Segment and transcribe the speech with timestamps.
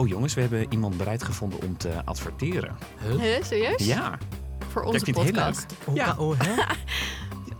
[0.00, 2.76] Oh jongens, we hebben iemand bereid gevonden om te adverteren.
[3.00, 3.84] Huh, serieus?
[3.86, 4.18] Ja,
[4.68, 5.66] Voor onze ik heel podcast.
[5.86, 5.96] leuk.
[5.96, 6.14] Ja.
[6.18, 6.52] oh, hè?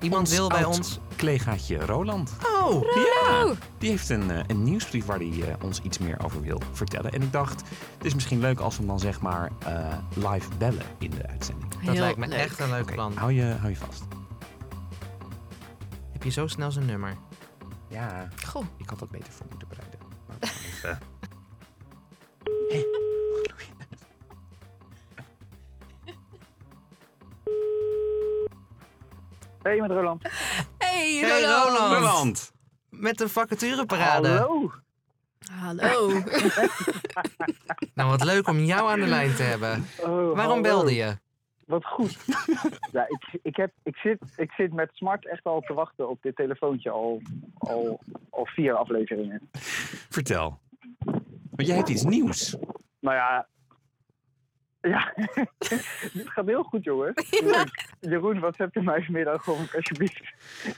[0.00, 0.98] Iemand Ons wil bij oud ons...
[1.18, 2.32] collegaatje Roland.
[2.62, 6.40] Oh, Ja, die heeft een, eh, een nieuwsbrief waar hij eh, ons iets meer over
[6.40, 7.12] wil vertellen.
[7.12, 7.60] En ik dacht,
[7.96, 11.28] het is misschien leuk als we hem dan zeg maar eh, live bellen in de
[11.28, 11.72] uitzending.
[11.72, 12.38] dat Heel lijkt me leuk.
[12.38, 13.12] echt een leuk plan.
[13.16, 14.02] hou, je, hou je vast.
[16.12, 17.16] Heb je zo snel zijn nummer?
[17.88, 18.64] Ja, Goh.
[18.76, 19.98] ik had dat beter voor moeten bereiden.
[20.82, 20.98] Maar
[29.62, 30.22] Hey, met Roland.
[30.78, 31.68] Hey, Hey, Roland.
[31.68, 31.94] Roland.
[31.94, 32.52] Roland.
[32.90, 34.28] Met de vacatureparade.
[34.28, 34.70] Hallo.
[35.52, 36.08] Hallo.
[37.94, 39.86] Nou, wat leuk om jou aan de lijn te hebben.
[39.98, 40.60] Oh, Waarom hallo.
[40.60, 41.18] belde je?
[41.66, 42.18] Wat goed.
[42.92, 46.22] ja, ik, ik, heb, ik, zit, ik zit met smart echt al te wachten op
[46.22, 47.22] dit telefoontje al,
[47.58, 48.00] al,
[48.30, 49.48] al vier afleveringen.
[50.08, 50.60] Vertel.
[51.50, 52.56] Want jij hebt iets nieuws.
[53.00, 53.46] Nou ja.
[54.82, 55.12] Ja,
[56.12, 57.30] dit gaat heel goed, jongens.
[57.40, 57.94] Leuk.
[58.00, 60.20] Jeroen, wat hebt u mij vanmiddag gewoon alsjeblieft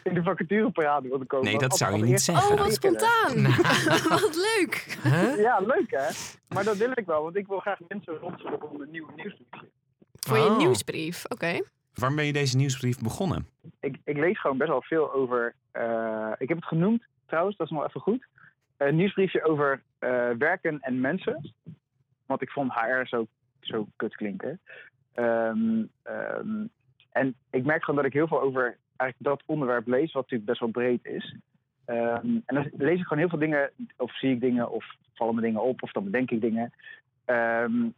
[0.02, 1.46] in de vacatureparade willen komen?
[1.46, 2.52] Nee, dat zou je niet zeggen.
[2.52, 3.42] Oh, wat spontaan.
[4.20, 4.98] wat leuk.
[5.02, 5.38] Huh?
[5.38, 6.08] Ja, leuk hè?
[6.48, 9.68] Maar dat wil ik wel, want ik wil graag mensen rondzoeken om een nieuw nieuwsbriefje.
[10.20, 10.56] Voor je Oh.
[10.58, 11.24] nieuwsbrief.
[11.28, 11.60] Oké.
[11.94, 13.46] Waarom ben je deze nieuwsbrief begonnen?
[13.80, 15.54] ik, ik lees gewoon best wel veel over.
[15.72, 18.26] eh, ik heb het genoemd trouwens, dat is nog even goed.
[18.76, 21.54] Een nieuwsbriefje over eh, werken en mensen.
[22.26, 23.26] Want ik vond HR zo,
[23.66, 24.60] zo kut klinken.
[25.14, 26.66] Ehm, ehm,
[27.10, 30.50] en ik merk gewoon dat ik heel veel over eigenlijk dat onderwerp lees, wat natuurlijk
[30.50, 31.36] best wel breed is.
[31.84, 35.34] Ehm, en dan lees ik gewoon heel veel dingen, of zie ik dingen, of vallen
[35.34, 36.72] me dingen op, of dan bedenk ik dingen.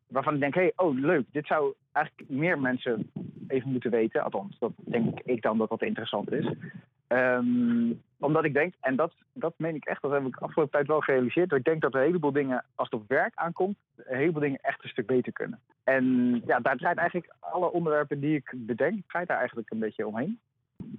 [0.07, 3.11] waarvan ik denk, hé, hey, oh leuk, dit zou eigenlijk meer mensen
[3.48, 4.23] even moeten weten.
[4.23, 6.47] Althans, dat denk ik dan dat dat interessant is.
[7.15, 10.87] Ehm, omdat ik denk, en dat, dat meen ik echt, dat heb ik afgelopen tijd
[10.87, 11.48] wel gerealiseerd.
[11.51, 14.59] Dat ik denk dat een heleboel dingen, als het op werk aankomt, een heleboel dingen
[14.62, 15.61] echt een stuk beter kunnen.
[15.85, 16.05] En
[16.47, 20.39] ja, daar draait eigenlijk alle onderwerpen die ik bedenk, draait daar eigenlijk een beetje omheen.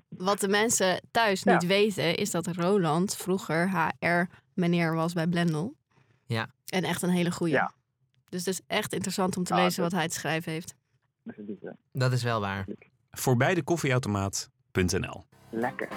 [0.09, 1.51] Wat de mensen thuis Ja.
[1.53, 5.73] niet weten, is dat Roland vroeger HR-meneer was bij Blendel.
[6.25, 6.47] Ja.
[6.65, 7.53] En echt een hele goeie.
[7.53, 7.71] Ja.
[8.29, 10.75] Dus het is echt interessant om te lezen wat hij te schrijven heeft.
[11.91, 12.65] Dat is wel waar.
[13.11, 15.23] Voorbij de koffieautomaat.nl.
[15.55, 15.87] lekker.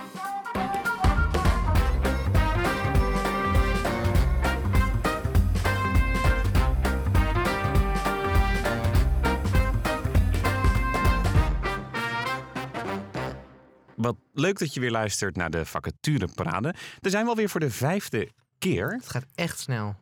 [13.97, 16.75] Wat leuk dat je weer luistert naar de vacatureparade.
[17.01, 18.93] Er zijn we alweer voor de vijfde keer.
[18.93, 19.97] Het gaat echt snel.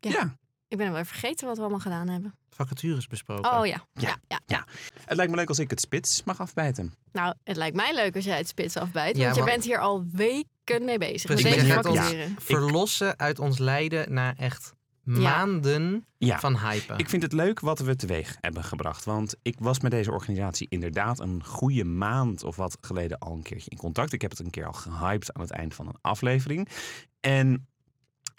[0.00, 0.10] Ja.
[0.10, 0.37] Ja.
[0.68, 2.34] Ik ben wel vergeten wat we allemaal gedaan hebben.
[2.50, 3.52] Vacatures besproken.
[3.58, 3.86] Oh ja.
[3.92, 4.16] Ja.
[4.46, 4.64] ja.
[5.04, 6.94] Het lijkt me leuk als ik het spits mag afbijten.
[7.12, 9.16] Nou, het lijkt mij leuk als jij het spits afbijt.
[9.16, 11.22] Ja, Want je bent hier al weken mee bezig.
[11.26, 12.28] Precies, met ik deze vacature.
[12.38, 16.38] Verlossen uit ons lijden na echt maanden Ja.
[16.38, 16.98] van hypen.
[16.98, 19.04] Ik vind het leuk wat we teweeg hebben gebracht.
[19.04, 23.42] Want ik was met deze organisatie inderdaad een goede maand of wat geleden al een
[23.42, 24.12] keertje in contact.
[24.12, 26.68] Ik heb het een keer al gehyped aan het eind van een aflevering.
[27.20, 27.68] En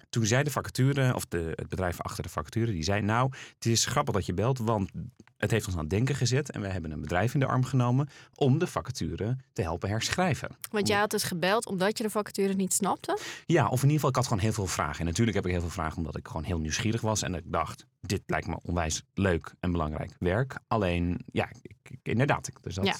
[0.09, 3.65] toen zei de vacature, of de, het bedrijf achter de vacature, die zei: Nou, het
[3.65, 4.89] is grappig dat je belt, want
[5.37, 6.51] het heeft ons aan het denken gezet.
[6.51, 10.49] En we hebben een bedrijf in de arm genomen om de vacature te helpen herschrijven.
[10.71, 13.17] Want jij had dus gebeld omdat je de vacature niet snapte.
[13.45, 14.99] Ja, of in ieder geval, ik had gewoon heel veel vragen.
[14.99, 17.21] En natuurlijk heb ik heel veel vragen omdat ik gewoon heel nieuwsgierig was.
[17.21, 20.57] En ik dacht, dit lijkt me onwijs leuk en belangrijk werk.
[20.67, 22.95] Alleen, ja, ik, inderdaad, ik- er zat, Ja,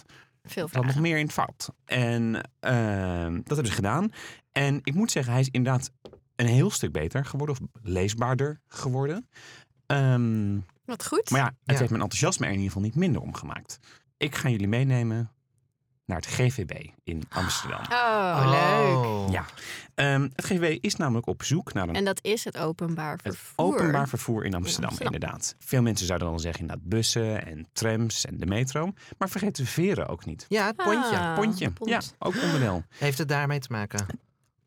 [0.67, 1.69] Veel nog meer in het fout.
[1.85, 4.11] En ehm, dat hebben ze gedaan.
[4.51, 5.91] En ik moet zeggen, hij is inderdaad
[6.39, 7.55] een heel stuk beter geworden.
[7.55, 9.29] Of leesbaarder geworden.
[9.85, 11.29] Ehm, Wat goed.
[11.29, 11.77] maar ja, het Ja.
[11.77, 13.79] heeft mijn enthousiasme er in ieder geval niet minder om gemaakt.
[14.17, 15.31] Ik ga jullie meenemen
[16.05, 17.81] naar het GVB in Amsterdam.
[17.91, 19.05] Oh, leuk.
[19.05, 19.27] Oh.
[19.31, 19.45] Ja.
[19.95, 23.21] Ehm, het GVB is namelijk op zoek naar een En dat is het openbaar Het
[23.21, 23.65] vervoer.
[23.65, 25.13] openbaar vervoer in Amsterdam, Amsterdam.
[25.13, 25.55] inderdaad.
[25.59, 28.91] Veel mensen zouden dan zeggen inderdaad bussen en trams en de metro.
[29.17, 30.45] Maar vergeet de veren ook niet.
[30.49, 31.17] Ja, het pontje.
[31.17, 31.89] Ah, Pontje, pont.
[31.89, 32.83] ja, ook onderdeel.
[32.89, 34.05] Heeft het daarmee te maken?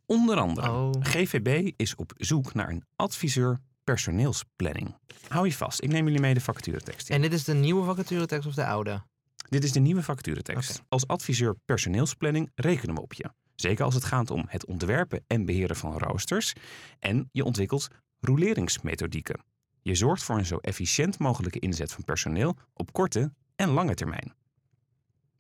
[0.06, 0.90] Onder andere, Oh.
[1.00, 4.94] GVB is op zoek naar een adviseur personeelsplanning.
[5.28, 7.14] Hou je vast, ik neem jullie mee de vacaturetekst in.
[7.16, 9.02] En dit is de nieuwe vacaturetekst of de oude?
[9.48, 10.82] Dit is de nieuwe vacaturetekst.
[10.88, 13.30] Als adviseur personeelsplanning rekenen we op je.
[13.54, 16.52] Zeker als het gaat om het ontwerpen en beheren van roosters.
[16.98, 17.88] En je ontwikkelt
[18.20, 19.44] rouleringsmethodieken.
[19.82, 24.34] Je zorgt voor een zo efficiënt mogelijke inzet van personeel op korte en lange termijn.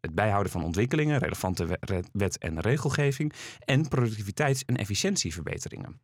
[0.02, 3.32] Het bijhouden van ontwikkelingen, relevante we- re- wet- en regelgeving
[3.64, 6.00] en productiviteits- en efficiëntieverbeteringen.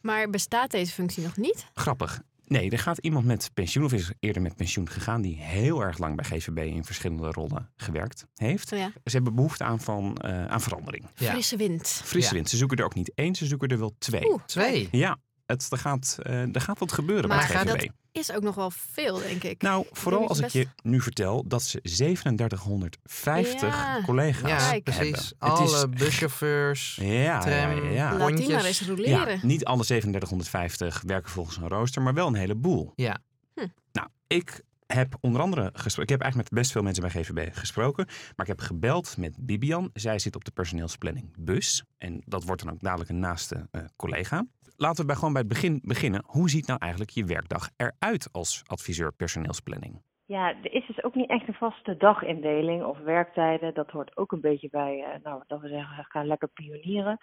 [0.00, 1.66] Maar bestaat deze functie nog niet?
[1.74, 2.22] Grappig.
[2.46, 5.98] Nee, er gaat iemand met pensioen of is eerder met pensioen gegaan die heel erg
[5.98, 8.72] lang bij GVB in verschillende rollen gewerkt heeft.
[8.72, 8.92] Oh ja.
[9.04, 11.06] Ze hebben behoefte aan, van, eh, aan verandering.
[11.14, 11.30] Ja.
[11.30, 11.88] Frisse wind.
[11.88, 12.34] Frisse Ja.
[12.34, 12.48] wind.
[12.50, 14.30] Ze zoeken er ook niet één, ze zoeken er wel twee.
[14.30, 14.42] Oeh.
[14.46, 14.88] Twee.
[14.90, 17.80] Ja, het, er, gaat, eh, er gaat wat gebeuren Maar bij gaat GVB.
[17.80, 19.62] dat is ook nog wel veel, denk ik.
[19.62, 24.00] Nou, vooral als ik je nu vertel dat ze 3750 Ja.
[24.04, 25.00] collega's Ja, precies.
[25.02, 25.20] hebben.
[25.20, 26.98] Het Alle is- buschauffeurs.
[27.00, 28.16] Ja, ja, tram, ja, ja.
[28.16, 29.36] Laat die maar eens roleren.
[29.36, 32.92] Ja, niet alle 3750 werken volgens een rooster, maar wel een heleboel.
[32.96, 33.18] Ja.
[33.54, 33.66] Hm.
[33.92, 36.02] Nou, ik heb onder andere gesproken.
[36.02, 38.04] Ik heb eigenlijk met best veel mensen bij GVB gesproken.
[38.06, 39.90] Maar ik heb gebeld met Bibian.
[39.92, 41.84] Zij zit op de personeelsplanning bus.
[41.98, 44.46] En dat wordt dan ook dadelijk een naaste eh, collega.
[44.76, 46.22] Laten we bij, gewoon bij het begin beginnen.
[46.26, 50.02] Hoe ziet nou eigenlijk je werkdag eruit als adviseur personeelsplanning?
[50.26, 53.74] Ja, er is dus ook niet echt een vaste dagindeling of werktijden.
[53.74, 57.18] Dat hoort ook een beetje bij, eh, nou, dat we zeggen, gaan lekker pionieren.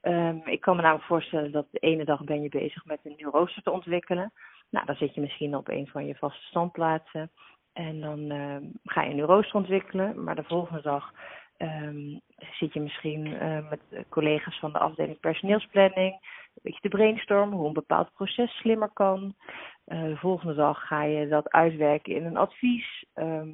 [0.00, 3.14] Ehm, ik kan me namelijk voorstellen dat de ene dag ben je bezig met een
[3.16, 4.32] nieuw rooster te ontwikkelen.
[4.70, 7.30] Nou, dan zit je misschien op een van je vaste standplaatsen.
[7.72, 10.24] En dan ehm, ga je een nieuw rooster ontwikkelen.
[10.24, 11.12] Maar de volgende dag
[11.56, 16.12] ehm, zit je misschien eh, met collega's van de afdeling personeelsplanning.
[16.12, 19.34] Een beetje te brainstormen hoe een bepaald proces slimmer kan.
[19.84, 23.04] Eh, de volgende dag ga je dat uitwerken in een advies.
[23.14, 23.48] Ehm,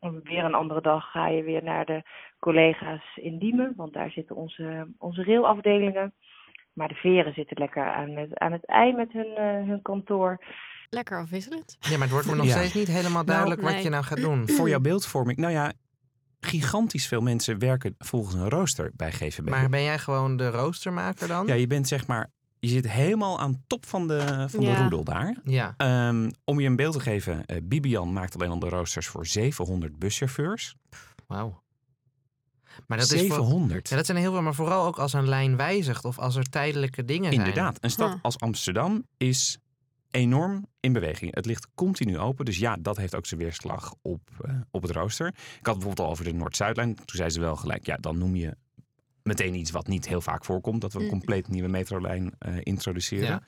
[0.00, 2.02] en weer een andere dag ga je weer naar de
[2.38, 6.14] collega's in Diemen, want daar zitten onze, onze railafdelingen.
[6.72, 10.44] Maar de veren zitten lekker aan het, aan het ei met hun, eh, hun kantoor.
[10.90, 11.76] Lekker afwisselend.
[11.80, 12.52] Ja, maar het wordt me nog Ja.
[12.52, 13.82] steeds niet helemaal duidelijk wat nee.
[13.82, 14.48] je nou gaat doen.
[14.48, 15.72] Voor jouw beeldvorming, nou ja,
[16.40, 19.48] gigantisch veel mensen werken volgens een rooster bij GVB.
[19.48, 21.46] Maar ben jij gewoon de roostermaker dan?
[21.46, 22.30] Ja, je bent zeg maar,
[22.64, 25.36] je zit helemaal aan top van de, van de roedel daar.
[25.44, 25.74] Ja.
[25.76, 29.26] Ehm, om je een beeld te geven, eh, Bibian maakt alleen al de roosters voor
[29.26, 30.74] 700 buschauffeurs.
[31.26, 31.62] Wauw.
[32.86, 33.88] Maar dat is voor, 700.
[33.88, 36.44] ja, dat zijn heel veel, maar vooral ook als een lijn wijzigt of als er
[36.44, 37.46] tijdelijke dingen zijn.
[37.46, 38.18] Inderdaad, een stad Huh.
[38.22, 39.58] als Amsterdam is
[40.10, 41.34] enorm in beweging.
[41.34, 44.90] Het ligt continu open, dus ja, dat heeft ook zijn weerslag op, eh, op het
[44.90, 45.26] rooster.
[45.26, 46.94] Ik had bijvoorbeeld al over de Noord-Zuidlijn.
[46.94, 48.56] Toen zei ze wel gelijk, ja, dan noem je
[49.24, 50.80] meteen iets wat niet heel vaak voorkomt.
[50.80, 51.10] Dat we een Mm.
[51.10, 53.26] compleet nieuwe metrolijn eh, introduceren.
[53.26, 53.42] Ja.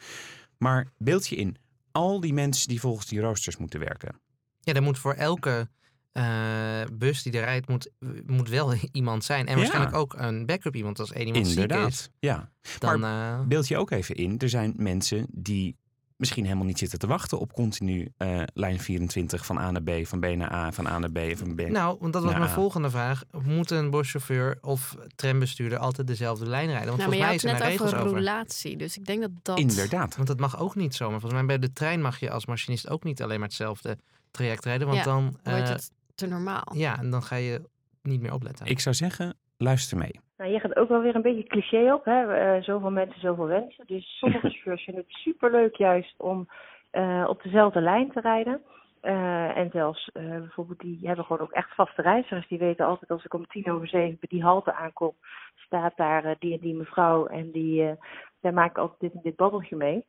[0.59, 1.57] Maar beeld je in,
[1.93, 4.21] al die mensen die volgens die roosters moeten werken.
[4.61, 5.69] Ja, er moet voor elke
[6.13, 7.91] eh, bus die er rijdt, moet,
[8.27, 9.47] moet wel iemand zijn.
[9.47, 9.57] En Ja.
[9.59, 11.63] waarschijnlijk ook een backup iemand als één iemand ziek is.
[11.63, 12.51] Inderdaad, ja.
[12.79, 15.77] Dan, eh, Beeld je ook even in, er zijn mensen die
[16.17, 19.91] misschien helemaal niet zitten te wachten op continu eh, lijn 24 van A naar B,
[20.07, 21.61] van B naar A, van A naar B, van B.
[21.61, 23.23] nou, want dat was mijn volgende vraag.
[23.45, 26.87] Moet een buschauffeur of trambestuurder altijd dezelfde lijn rijden?
[26.87, 28.77] Want Nou, volgens mij het er net regels over roulatie.
[28.77, 29.59] Dus ik denk dat dat...
[29.59, 30.17] Inderdaad.
[30.17, 31.21] Want dat mag ook niet zomaar.
[31.21, 33.99] Volgens mij bij de trein mag je als machinist ook niet alleen maar hetzelfde
[34.31, 34.87] traject rijden.
[34.87, 36.73] Want Ja, dan, Wordt eh, het te normaal.
[36.73, 37.63] ja, en dan ga je
[38.03, 38.67] niet meer opletten.
[38.67, 40.21] Ik zou zeggen, luister mee.
[40.37, 42.05] Nou, je gaat ook wel weer een beetje cliché op.
[42.05, 42.35] Hè?
[42.35, 43.87] Eh, zoveel mensen, zoveel wensen.
[43.87, 46.49] Dus sommige chauffeurs vinden het superleuk juist om
[46.91, 48.63] eh, op dezelfde lijn te rijden.
[49.01, 52.49] Eh, en zelfs bijvoorbeeld, die hebben gewoon ook echt vaste reizigers.
[52.49, 55.13] Die weten altijd als ik om tien over zeven bij die halte aankom,
[55.55, 57.27] staat daar die en die mevrouw.
[57.27, 57.95] En die,
[58.41, 60.05] daar maak ik altijd dit en dit babbeltje mee.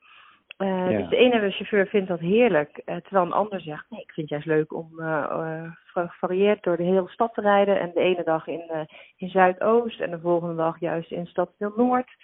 [0.57, 0.87] Ja.
[0.87, 4.29] Dus de ene chauffeur vindt dat heerlijk, eh, terwijl een ander zegt: nee, ik vind
[4.29, 7.79] het juist leuk om eh, gevarieerd door de hele stad te rijden.
[7.79, 8.87] En de ene dag in,
[9.17, 12.15] in Zuidoost en de volgende dag juist in Stadsdeel Noord.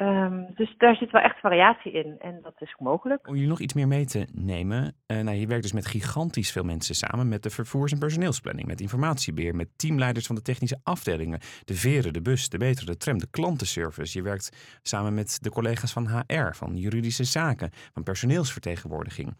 [0.00, 3.28] Ehm, dus daar zit wel echt variatie in en dat is mogelijk.
[3.28, 4.94] Om jullie nog iets meer mee te nemen.
[5.06, 7.28] eh, nou, je werkt dus met gigantisch veel mensen samen.
[7.28, 8.66] Met de vervoers- en personeelsplanning.
[8.66, 9.54] Met informatiebeheer.
[9.54, 11.40] Met teamleiders van de technische afdelingen.
[11.64, 14.18] De veren, de bus, de metro, de tram, de klantenservice.
[14.18, 16.52] Je werkt samen met de collega's van HR.
[16.52, 17.70] Van juridische zaken.
[17.92, 19.36] Van personeelsvertegenwoordiging.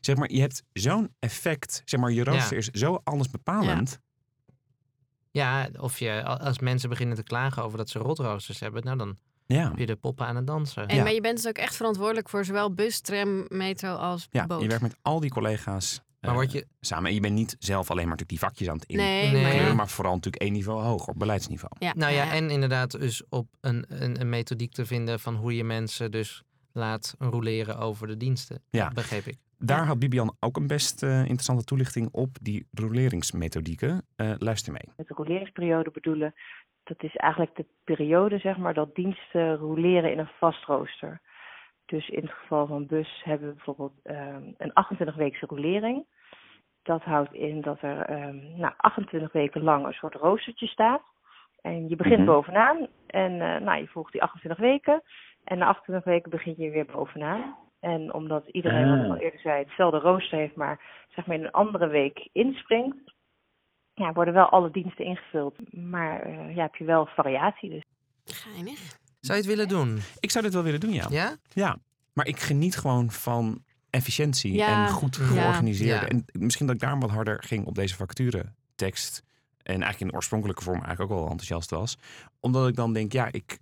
[0.00, 1.82] Zeg maar, je hebt zo'n effect.
[1.84, 4.00] Zeg maar, je rooster is zo alles bepalend.
[5.30, 9.18] Ja, of je, als mensen beginnen te klagen over dat ze rotroosters hebben, nou dan
[9.54, 9.68] Ja.
[9.68, 10.86] heb je de poppen aan het dansen.
[10.88, 11.02] En, Ja.
[11.02, 14.62] Maar je bent dus ook echt verantwoordelijk voor zowel bus, tram, metro als Ja, boot.
[14.62, 17.08] je werkt met al die collega's Maar eh, word je, samen.
[17.08, 18.96] En je bent niet zelf alleen maar natuurlijk die vakjes aan het in.
[18.96, 19.72] Nee, Nee.
[19.74, 21.72] maar vooral natuurlijk één niveau hoger, op beleidsniveau.
[21.78, 25.56] Ja, nou ja, en inderdaad dus op een, een, een methodiek te vinden van hoe
[25.56, 28.62] je mensen dus laat roleren over de diensten.
[28.70, 28.88] Ja.
[28.90, 29.36] Begreep ik.
[29.58, 34.06] Daar had Bibian ook een best eh, interessante toelichting op, die roleringsmethodieken.
[34.16, 34.92] Eh, luister mee.
[34.96, 36.34] Met de roleringsperiode bedoelen,
[36.88, 41.20] dat is eigenlijk de periode zeg maar, dat diensten roleren in een vast rooster.
[41.86, 46.06] Dus in het geval van bus hebben we bijvoorbeeld ehm, een 28-weekse rolering.
[46.82, 51.02] Dat houdt in dat er ehm, nou, 28 weken lang een soort roostertje staat.
[51.60, 52.26] En je begint Mhm.
[52.26, 55.02] bovenaan en eh, nou, je volgt die 28 weken.
[55.44, 57.56] En na 28 weken begin je weer bovenaan.
[57.80, 61.44] En omdat iedereen, wat ik al eerder zei, hetzelfde rooster heeft, maar zeg maar in
[61.44, 63.14] een andere week inspringt,
[63.98, 65.74] ja, worden wel alle diensten ingevuld.
[65.74, 67.70] Maar eh, ja, heb je wel variatie.
[67.70, 67.82] Dus.
[68.24, 68.78] Geinig.
[69.20, 70.00] Zou je het willen doen?
[70.20, 71.06] Ik zou dit wel willen doen, ja.
[71.10, 71.36] Ja?
[71.52, 71.76] Ja,
[72.12, 74.86] maar ik geniet gewoon van efficiëntie Ja.
[74.86, 75.20] en goed.
[75.34, 76.06] Ja.
[76.08, 79.22] En misschien dat ik daarom wat harder ging op deze vacaturetekst.
[79.62, 81.96] En eigenlijk in de oorspronkelijke vorm eigenlijk ook wel enthousiast was.
[82.40, 83.58] Omdat ik dan denk, ja, ik...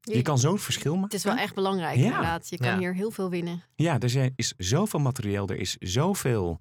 [0.00, 1.04] Je kan zo'n verschil maken.
[1.08, 2.04] Het is wel echt belangrijk Ja.
[2.04, 2.48] inderdaad.
[2.48, 2.78] Je kan Ja.
[2.78, 3.62] hier heel veel winnen.
[3.74, 6.60] Ja, er zijn- is zoveel materieel, er is zoveel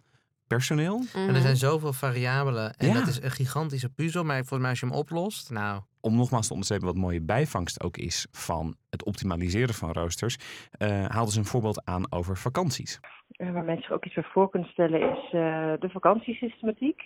[0.56, 0.96] personeel.
[1.14, 1.36] En Mhm.
[1.36, 2.74] er zijn zoveel variabelen.
[2.78, 2.94] En Ja.
[2.94, 4.24] dat is een gigantische puzzel.
[4.24, 5.82] Maar volgens mij als je hem oplost, nou...
[6.04, 10.38] Om nogmaals te onderstrepen wat mooie bijvangst ook is van het optimaliseren van roosters,
[10.72, 13.00] eh haalden ze een voorbeeld aan over vakanties.
[13.30, 17.00] Eh, waar mensen zich ook iets bij voor kunnen stellen, is eh, de vakantiesystematiek.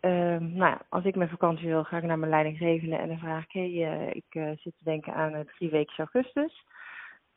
[0.00, 3.18] Ehm, nou ja, als ik mijn vakantie wil, ga ik naar mijn leidinggevende en dan
[3.18, 6.64] vraag ik: hé, hey, ik eh, zit te denken aan drie weken augustus.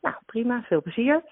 [0.00, 1.22] Nou, prima, veel plezier.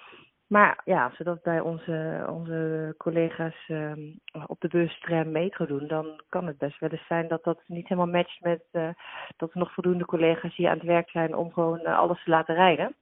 [0.46, 4.00] Maar ja, als we dat bij onze, onze collega's ehm,
[4.46, 7.62] op de bus, tram, metro doen, dan kan het best wel eens zijn dat dat
[7.66, 8.88] niet helemaal matcht met eh,
[9.36, 12.30] dat er nog voldoende collega's hier aan het werk zijn om gewoon eh, alles te
[12.30, 12.94] laten rijden.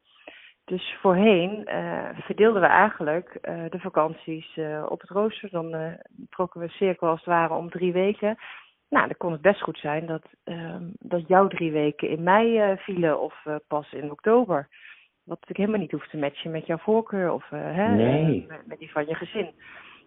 [0.65, 4.59] Dus voorheen eh, verdeelden we eigenlijk de vakanties
[4.89, 5.51] op het rooster.
[5.51, 5.97] Dan
[6.31, 8.37] trokken we een cirkel als het ware om drie weken.
[8.89, 12.77] Nou, dan kon het best goed zijn dat, ehm, dat jouw drie weken in mei
[12.77, 14.69] vielen of pas in oktober.
[15.25, 18.43] Wat natuurlijk helemaal niet hoeft te matchen met jouw voorkeur of eh, hè, Nee.
[18.43, 19.51] eh, met, met die van je gezin.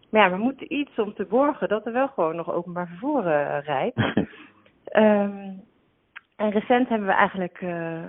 [0.10, 3.28] Maar ja, we moeten iets om te borgen dat er wel gewoon nog openbaar vervoer
[3.28, 3.98] eh, rijdt.
[4.88, 5.54] Ehm,
[6.36, 7.62] en recent hebben we eigenlijk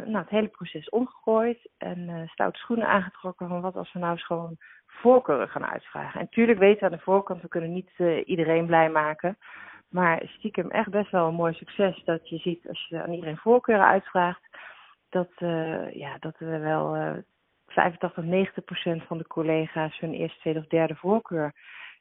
[0.04, 4.12] nou, het hele proces omgegooid en eh stoute schoenen aangetrokken van wat als we nou
[4.12, 6.20] eens gewoon voorkeuren gaan uitvragen.
[6.20, 7.90] En tuurlijk weten we aan de voorkant, we kunnen niet
[8.24, 9.38] iedereen blij maken.
[9.90, 13.36] Maar stiekem echt best wel een mooi succes dat je ziet als je aan iedereen
[13.36, 14.40] voorkeuren uitvraagt,
[15.08, 17.16] dat, eh, ja, dat we wel eh
[17.66, 21.52] 85, 90 procent van de collega's hun eerste, tweede of derde voorkeur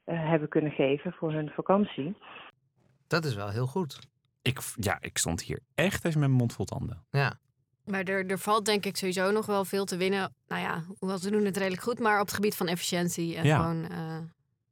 [0.04, 2.18] eh, hebben kunnen geven voor hun vakantie.
[3.08, 4.00] Dat is wel heel goed.
[4.42, 7.06] Ik, ja, ik stond hier echt even met mijn mond vol tanden.
[7.10, 7.40] Ja.
[7.86, 10.34] Maar er, er valt denk ik sowieso nog wel veel te winnen.
[10.48, 13.46] Nou ja, hoewel ze doen het redelijk goed, maar op het gebied van efficiëntie en
[13.46, 13.58] Ja.
[13.58, 14.24] gewoon eh Ja,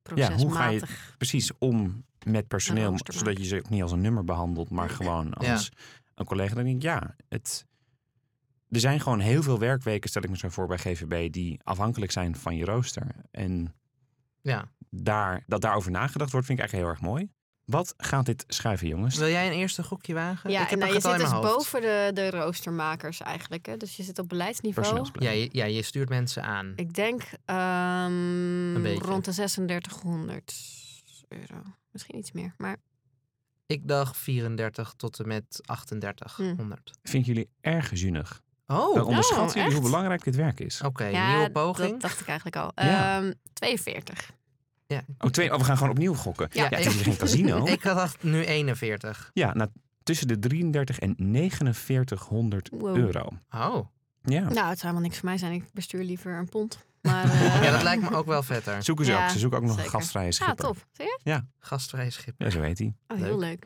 [0.04, 0.42] procesmatig.
[0.44, 0.82] hoe ga je
[1.18, 5.34] precies om met personeel, zodat je ze ook niet als een nummer behandelt, maar gewoon
[5.40, 5.52] Ja.
[5.52, 5.72] als
[6.16, 6.56] een collega.
[6.56, 7.66] Dan denk ik, ja, het,
[8.70, 12.12] er zijn gewoon heel veel werkweken, stel ik me zo voor bij GVB, die afhankelijk
[12.12, 13.08] zijn van je rooster.
[13.32, 13.74] En
[14.42, 14.72] ja.
[14.90, 17.30] daar, dat daarover nagedacht wordt, vind ik eigenlijk heel erg mooi.
[17.66, 19.18] Wat gaat dit schuiven, jongens?
[19.18, 20.50] Wil jij een eerste gokje wagen?
[20.50, 21.54] Ja, ik heb en nou, je zit dus hoofd.
[21.54, 23.66] boven de, de roostermakers eigenlijk.
[23.66, 23.78] Hè?
[23.78, 25.08] Dus je zit op beleidsniveau.
[25.14, 26.74] Ja je, ja, je stuurt mensen aan.
[26.76, 30.56] Ik denk ehm, rond de 3600
[31.28, 31.62] euro.
[31.92, 32.54] Misschien iets meer.
[32.58, 32.78] Maar
[33.66, 35.82] Ik dacht 34 tot en met Hm.
[35.84, 36.92] 3800.
[37.04, 38.44] Vind jullie erg zuinig?
[38.68, 39.02] Oh, Dan oké.
[39.02, 39.92] onderschatten jullie hoe echt?
[39.92, 40.82] belangrijk dit werk is.
[41.12, 41.92] ja, nieuwe poging.
[41.92, 42.72] dat dacht ik eigenlijk al.
[42.76, 43.18] Ja.
[43.22, 44.32] Ehm 42.
[45.20, 46.48] Oh, twee, oh, we gaan gewoon opnieuw gokken.
[46.52, 47.66] Ja, Ja, het is geen casino.
[47.76, 49.30] Ik had nu 41.
[49.34, 49.70] Ja, nou,
[50.04, 51.16] tussen de 33 en
[51.74, 52.98] 4900 Wow.
[52.98, 53.28] euro.
[53.52, 53.88] Oh.
[54.22, 54.40] Ja.
[54.40, 55.52] Nou, het zou helemaal niks voor mij zijn.
[55.54, 56.78] Ik bestuur liever een pond.
[57.02, 58.84] Maar, eh, Ja, dat lijkt me ook wel vetter.
[58.84, 59.30] Zoeken ze Ja, ook.
[59.30, 59.94] Ze zoeken ook nog zeker.
[59.94, 60.66] een gastvrije Ja, schipper.
[60.66, 60.86] top.
[60.92, 61.42] Zie je?
[61.60, 62.34] Gastvrij schip.
[62.38, 62.94] Ja, zo heet hij.
[63.08, 63.66] Oh, heel leuk.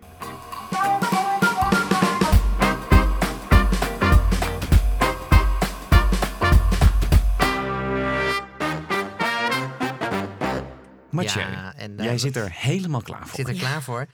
[11.09, 13.35] Mathieu, Ja, en jij zit er helemaal klaar Ik voor.
[13.35, 14.05] zit er klaar voor.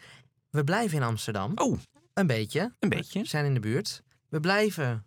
[0.49, 1.51] We blijven in Amsterdam.
[1.55, 1.79] Oh,
[2.13, 2.71] Een beetje.
[2.79, 3.19] een beetje.
[3.21, 4.03] We zijn in de buurt.
[4.29, 5.05] We blijven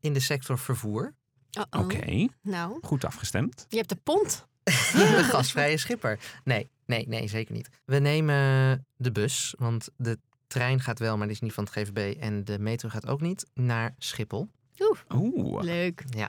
[0.00, 1.14] in de sector vervoer.
[1.58, 1.80] Uh-oh.
[1.84, 3.66] Oké, Nou, goed afgestemd.
[3.68, 4.46] je hebt de pont.
[4.64, 6.18] de gasvrije schipper.
[6.44, 7.68] Nee, nee, nee, zeker niet.
[7.84, 11.72] We nemen de bus, want de trein gaat wel, maar die is niet van het
[11.72, 12.20] GVB.
[12.20, 14.48] En de metro gaat ook niet, naar Schiphol.
[15.14, 16.04] Oeh, Leuk.
[16.10, 16.28] Ja.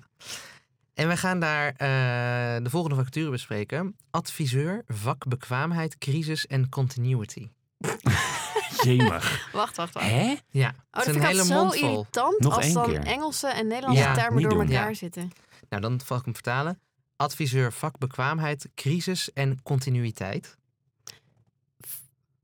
[0.97, 3.95] En we gaan daar eh, de volgende vacature bespreken.
[4.11, 7.49] Adviseur, vakbekwaamheid, crisis en continuity.
[8.83, 9.49] jemig.
[9.51, 10.05] Wacht, wacht, wacht.
[10.09, 10.35] Hè?
[10.49, 11.89] Ja, Oh, het dat is vind een ik hele mond zo vol.
[11.91, 12.99] irritant Nog als één dan keer.
[13.03, 14.67] Engelse en Nederlandse Ja, termen niet door doen.
[14.71, 14.93] elkaar Ja.
[14.95, 15.31] zitten.
[15.69, 16.79] Nou, dan zal ik hem vertalen.
[17.15, 20.57] Adviseur, vakbekwaamheid, crisis en continuïteit.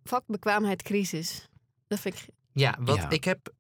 [0.04, 1.50] Vakbekwaamheid crisis.
[1.88, 2.26] Dat vind ik...
[2.52, 3.10] Ja, wat Ja.
[3.10, 3.53] ik heb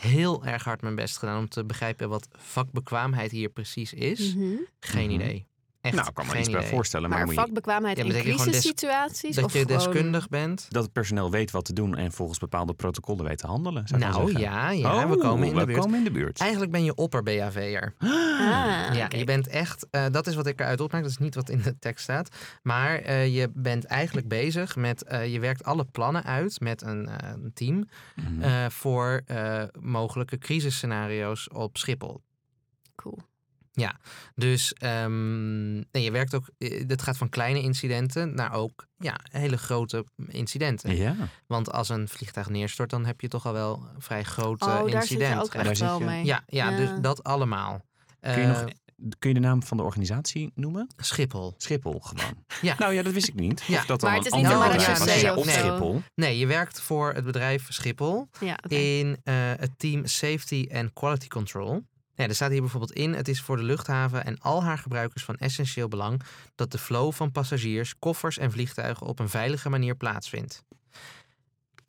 [0.00, 4.34] heel erg hard mijn best gedaan om te begrijpen wat vakbekwaamheid hier precies is.
[4.34, 4.54] Mhm.
[4.80, 5.20] Geen Mhm.
[5.20, 5.46] idee.
[5.88, 7.08] Echt Nou, ik kan me geen iets bij voorstellen.
[7.10, 9.34] Maar, Maar je, vakbekwaamheid Ja, in crisissituaties?
[9.34, 10.66] Dat of je gewoon- deskundig bent.
[10.68, 13.84] dat het personeel weet wat te doen en volgens bepaalde protocollen weet te handelen.
[13.98, 14.40] Nou zeggen.
[14.40, 15.78] ja, ja we Oh, komen in de buurt.
[15.78, 16.40] komen in de buurt.
[16.40, 17.94] Eigenlijk ben je opper BHV'er.
[18.40, 21.34] Ah, ja, je bent echt, eh, dat is wat ik eruit opmaak, dat is niet
[21.34, 22.36] wat in de tekst staat.
[22.62, 27.08] Maar eh, je bent eigenlijk bezig met, eh, je werkt alle plannen uit met een,
[27.08, 28.42] eh, een team Mhm.
[28.42, 32.20] eh, voor eh, mogelijke crisisscenario's op Schiphol.
[32.96, 33.18] Cool.
[34.34, 39.20] Dus ehm, en je werkt ook, eh, dit gaat van kleine incidenten naar ook ja,
[39.30, 40.96] hele grote incidenten.
[40.96, 41.16] ja,
[41.46, 44.66] Want als een vliegtuig neerstort, dan heb je toch al wel een vrij groot eh,
[44.68, 45.34] Oh, daar zit incident.
[45.34, 46.24] je ook echt wel mee.
[46.24, 46.76] Ja, ja, Ja.
[46.76, 47.84] dus dat allemaal.
[48.20, 48.64] kun je, Eh, nog,
[49.18, 50.86] kun je de naam van de organisatie noemen?
[50.96, 51.54] Schiphol.
[51.58, 52.44] Schiphol gewoon.
[52.62, 52.74] Ja.
[52.78, 53.62] Nou ja, dat wist ik niet.
[53.66, 53.78] Ja.
[53.78, 55.58] Of dat dan Maar het een is niet bedrijf marechaussee Ja, of op zo.
[55.58, 56.02] Schiphol.
[56.14, 61.28] Nee, je werkt voor het bedrijf Schiphol Ja, in eh, het team Safety and Quality
[61.28, 61.82] Control.
[62.26, 65.36] Er staat hier bijvoorbeeld in: het is voor de luchthaven en al haar gebruikers van
[65.36, 66.22] essentieel belang
[66.54, 70.62] dat de flow van passagiers, koffers en vliegtuigen op een veilige manier plaatsvindt.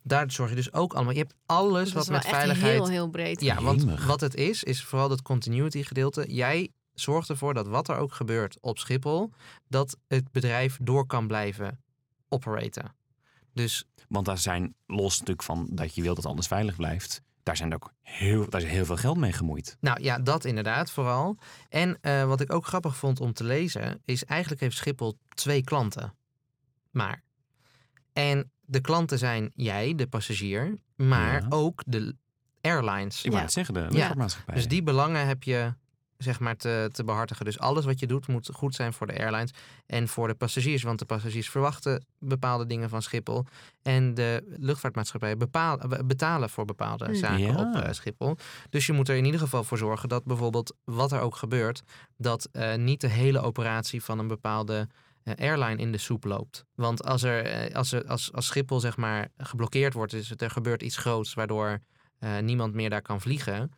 [0.02, 1.12] Daar zorg je dus ook allemaal.
[1.12, 2.72] Je hebt alles wat met veiligheid.
[2.72, 3.40] heel, heel breed.
[3.40, 4.06] Ja, want Jemig.
[4.06, 6.24] wat het is, is vooral dat continuity gedeelte.
[6.28, 9.32] Jij zorgt ervoor dat wat er ook gebeurt op Schiphol,
[9.68, 11.82] dat het bedrijf door kan blijven
[12.28, 12.94] operaten.
[13.52, 17.22] Dus Want daar zijn los natuurlijk van dat je wilt dat alles veilig blijft.
[17.42, 19.76] Daar zijn ook heel, daar is heel veel geld mee gemoeid.
[19.80, 21.36] Nou ja, dat inderdaad vooral.
[21.68, 25.62] En eh, wat ik ook grappig vond om te lezen, is eigenlijk heeft Schiphol twee
[25.64, 26.14] klanten.
[26.90, 27.22] Maar.
[28.12, 31.46] En de klanten zijn jij, de passagier, maar Ja.
[31.48, 32.16] ook de
[32.60, 33.16] airlines.
[33.18, 33.42] Ik wou Ja.
[33.42, 33.86] het zeggen, de Ja.
[33.88, 34.54] luchtvaartmaatschappij.
[34.54, 35.74] Dus die belangen heb je
[36.22, 37.44] zeg maar te, te behartigen.
[37.44, 39.50] Dus alles wat je doet moet goed zijn voor de airlines
[39.86, 40.82] en voor de passagiers.
[40.82, 43.44] Want de passagiers verwachten bepaalde dingen van Schiphol.
[43.82, 45.38] En de luchtvaartmaatschappijen
[46.06, 47.14] betalen voor bepaalde Hmm.
[47.14, 47.60] zaken Ja.
[47.60, 48.36] op eh, Schiphol.
[48.70, 51.82] Dus je moet er in ieder geval voor zorgen dat bijvoorbeeld wat er ook gebeurt,
[52.16, 54.88] dat eh, niet de hele operatie van een bepaalde
[55.22, 56.64] eh, airline in de soep loopt.
[56.74, 60.50] Want als, er, als, er, als, als Schiphol zeg maar geblokkeerd wordt, is het, er
[60.50, 61.78] gebeurt iets groots waardoor
[62.18, 63.70] eh, niemand meer daar kan vliegen.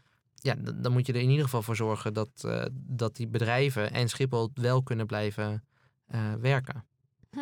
[0.43, 3.93] Ja, dan moet je er in ieder geval voor zorgen dat, eh, dat die bedrijven
[3.93, 5.65] en Schiphol wel kunnen blijven
[6.07, 6.85] eh, werken.
[7.31, 7.39] Hm.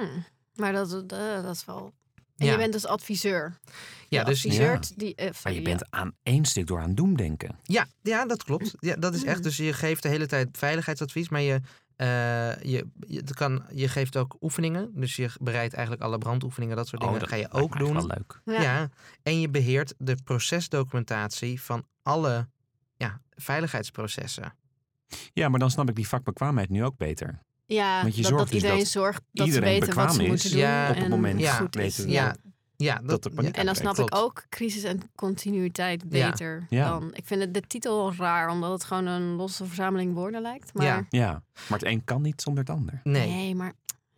[0.54, 1.92] Maar dat, eh, dat is wel...
[2.36, 2.52] En Ja.
[2.52, 3.58] je bent dus adviseur.
[4.08, 5.14] Ja, Je dus adviseert die...
[5.14, 5.64] eh, maar je ja.
[5.64, 7.58] bent aan één stuk door aan doemdenken.
[7.62, 8.74] Ja, ja, dat klopt.
[8.78, 9.34] Ja, dat is echt.
[9.34, 9.42] Hmm.
[9.42, 11.60] Dus je geeft de hele tijd veiligheidsadvies, maar je,
[11.96, 12.06] eh,
[12.62, 14.90] je, je, kan, je geeft ook oefeningen.
[14.94, 17.92] Dus je bereidt eigenlijk alle brandoefeningen, dat soort dingen, dat ga je ook doen.
[17.92, 18.40] wel leuk.
[18.44, 18.62] Ja.
[18.62, 18.88] Ja.
[19.22, 22.48] en je beheert de procesdocumentatie van alle
[23.00, 24.54] ja, veiligheidsprocessen.
[25.32, 27.42] Ja, maar dan snap ik die vakbekwaamheid nu ook beter.
[27.66, 30.12] Ja, Want je dat, zorgt dat dus iedereen dat zorgt dat ze iedereen weten wat
[30.12, 30.60] ze bekwaam moeten is doen.
[30.60, 31.54] Ja, op het en moment Ja.
[31.54, 31.96] goed is.
[31.96, 32.04] Ja.
[32.06, 32.34] Ja,
[32.76, 36.88] ja dat, dat de paniek En dan snap ik ook crisis en continuïteit beter Ja.
[36.88, 37.14] dan...
[37.14, 40.74] Ik vind het de titel raar, omdat het gewoon een losse verzameling woorden lijkt.
[40.74, 41.06] Maar Ja.
[41.08, 41.30] Ja,
[41.68, 43.00] maar het een kan niet zonder het ander.
[43.04, 43.72] Nee, nee, maar...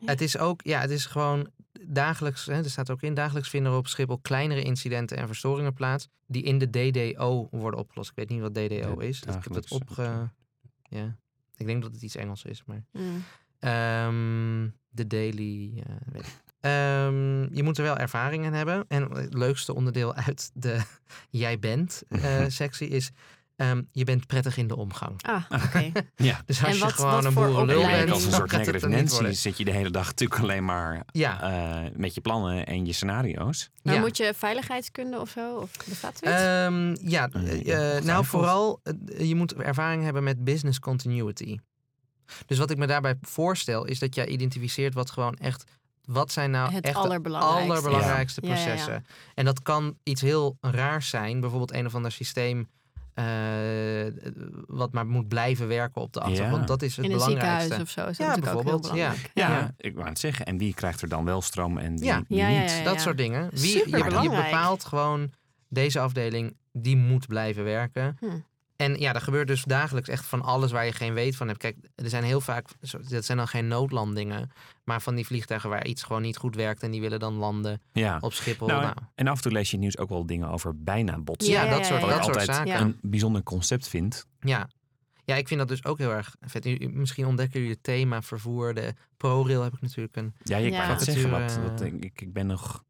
[0.05, 1.51] Het is ook, ja, het is gewoon
[1.87, 5.75] dagelijks, hè, er staat ook in, dagelijks vinden er op Schiphol kleinere incidenten en verstoringen
[5.75, 8.11] plaats die in de DDO worden opgelost.
[8.11, 9.23] Ik weet niet wat DDO is.
[9.23, 10.31] Ik heb het opge...
[10.83, 11.17] Ja,
[11.57, 12.85] ik denk dat het iets Engels is, maar...
[12.93, 13.25] mm.
[13.59, 15.73] Ehm, de daily.
[15.87, 16.43] eh, weet ik.
[16.61, 18.85] Ehm, je moet er wel ervaring in hebben.
[18.89, 20.83] En het leukste onderdeel uit de
[21.31, 23.11] Jij bent eh, sectie is.
[23.57, 25.23] Ehm, je bent prettig in de omgang.
[25.23, 25.93] Ah, oké.
[26.17, 26.41] Ja.
[26.47, 28.89] Dus als En je wat- gewoon wat een voor boerenlul bent, als een soort negative
[28.89, 32.87] Nancy zit je de hele dag natuurlijk alleen maar Ja, eh, met je plannen en
[32.87, 33.71] je scenario's.
[33.83, 34.01] Maar ja.
[34.01, 35.57] moet je veiligheidskunde of zo?
[35.57, 36.41] Of bestaat zoiets?
[36.43, 38.81] Ehm, ja, Eh, eh, eh, nou vooral,
[39.19, 41.59] je moet ervaring hebben met business continuity.
[42.47, 45.65] Dus wat ik me daarbij voorstel, is dat jij identificeert wat gewoon echt,
[46.05, 47.71] wat zijn nou het echt de allerbelangrijkste.
[47.73, 48.49] allerbelangrijkste Ja.
[48.49, 48.65] Ja, ja.
[48.65, 49.07] processen.
[49.35, 52.69] En dat kan iets heel raars zijn, bijvoorbeeld een of ander systeem
[53.15, 53.25] eh,
[54.67, 56.61] wat maar moet blijven werken op de achtergrond.
[56.61, 56.67] Ja.
[56.67, 57.59] Dat is het In een belangrijkste.
[57.61, 59.15] ziekenhuis of zo is dat Ja, natuurlijk ook heel bijvoorbeeld, ja.
[59.35, 59.73] belangrijk.
[59.79, 60.47] Ja, ik wou het zeggen.
[60.47, 62.23] En wie krijgt er dan wel stroom en wie, Ja.
[62.29, 62.71] wie Ja, ja, niet?
[62.71, 62.85] ja.
[62.85, 63.49] Dat soort dingen.
[63.53, 65.31] Wie, je, je bepaalt gewoon
[65.69, 68.17] deze afdeling, die moet blijven werken.
[68.21, 68.27] Hm.
[68.83, 71.59] En ja, er gebeurt dus dagelijks echt van alles waar je geen weet van hebt.
[71.59, 72.69] Kijk, er zijn heel vaak,
[73.09, 74.51] dat zijn dan geen noodlandingen,
[74.85, 77.81] maar van die vliegtuigen waar iets gewoon niet goed werkt en die willen dan landen
[77.93, 78.19] Ja.
[78.21, 78.67] op Schiphol.
[78.67, 81.19] Nou, Nou, En af en toe lees je het nieuws ook wel dingen over bijna
[81.19, 81.59] botsingen.
[81.61, 82.81] ja, ja, dat ja, soort, dat soort altijd zaken.
[82.81, 84.27] Een bijzonder concept vind.
[84.41, 84.69] Ja.
[85.25, 86.93] ja, ik vind dat dus ook heel erg vet.
[86.93, 88.75] Misschien ontdekken jullie het thema vervoer.
[88.75, 90.35] De ProRail heb ik natuurlijk een...
[90.43, 90.87] Ja, ik Ja.
[90.87, 91.31] het zeggen.
[91.31, 92.85] Wat, wat, ik, ik ben nog...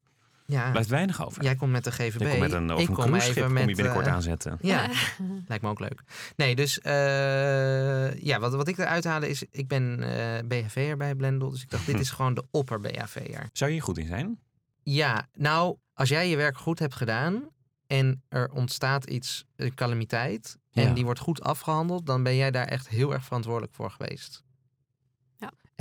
[0.46, 1.42] Ja, blijft weinig over.
[1.42, 2.20] jij komt met de GVB.
[2.20, 4.59] ik kom met een, of ik een kom cruiseschip even kom je binnenkort eh, aanzetten.
[4.61, 4.88] Ja,
[5.48, 6.02] lijkt me ook leuk.
[6.37, 11.14] Nee, dus eh, ja, wat, wat ik eruit halen is, ik ben eh BHV'er bij
[11.14, 13.48] Blendel, dus ik dacht, dit is gewoon de opper BHV'er.
[13.52, 14.38] Zou je hier goed in zijn?
[14.83, 17.48] Ja, nou, als jij je werk goed hebt gedaan
[17.87, 20.92] en er ontstaat iets, een calamiteit, en Ja.
[20.94, 24.42] die wordt goed afgehandeld, dan ben jij daar echt heel erg verantwoordelijk voor geweest.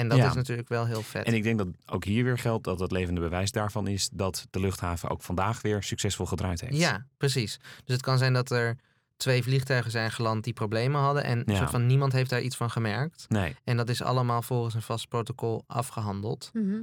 [0.01, 0.09] Ja.
[0.09, 0.27] En dat Ja.
[0.29, 1.25] is natuurlijk wel heel vet.
[1.25, 4.47] En ik denk dat ook hier weer geldt dat het levende bewijs daarvan is dat
[4.49, 6.77] de luchthaven ook vandaag weer succesvol gedraaid heeft.
[6.77, 7.57] Ja, precies.
[7.85, 8.77] Dus het kan zijn dat er
[9.17, 11.55] twee vliegtuigen zijn geland die problemen hadden en Ja.
[11.55, 13.25] soort van niemand heeft daar iets van gemerkt.
[13.29, 13.55] Nee.
[13.63, 16.49] En dat is allemaal volgens een vast protocol afgehandeld.
[16.53, 16.81] Mhm.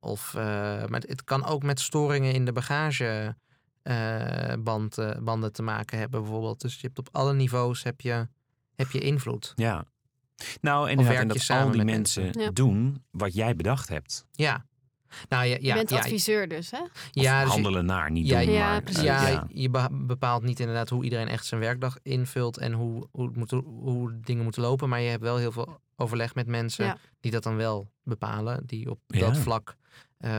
[0.00, 0.42] Of, eh,
[0.86, 3.36] maar het kan ook met storingen in de bagageband
[3.82, 6.60] eh, band, eh, banden te maken hebben bijvoorbeeld.
[6.60, 8.28] Dus je hebt op alle niveaus heb je,
[8.74, 9.52] heb je invloed.
[9.56, 9.84] Ja.
[10.60, 12.42] Nou, en, werk je dat samen al die met mensen mensen.
[12.42, 12.50] Ja.
[12.50, 14.26] doen wat jij bedacht hebt.
[14.32, 14.64] Ja.
[15.28, 16.76] Nou, ja, Je ja, bent ja, adviseur dus, hè?
[16.78, 18.82] Ja, dus je- handelen naar, niet Ja, doen, ja, maar...
[18.82, 19.00] precies.
[19.00, 19.46] eh, ja, ja.
[19.48, 23.36] je be- bepaalt niet inderdaad hoe iedereen echt zijn werkdag invult en hoe, hoe, het
[23.36, 24.88] moet, hoe dingen moeten lopen.
[24.88, 26.96] Maar je hebt wel heel veel overleg met mensen Ja.
[27.20, 29.20] die dat dan wel bepalen, die op Ja.
[29.20, 29.76] dat vlak
[30.18, 30.30] eh,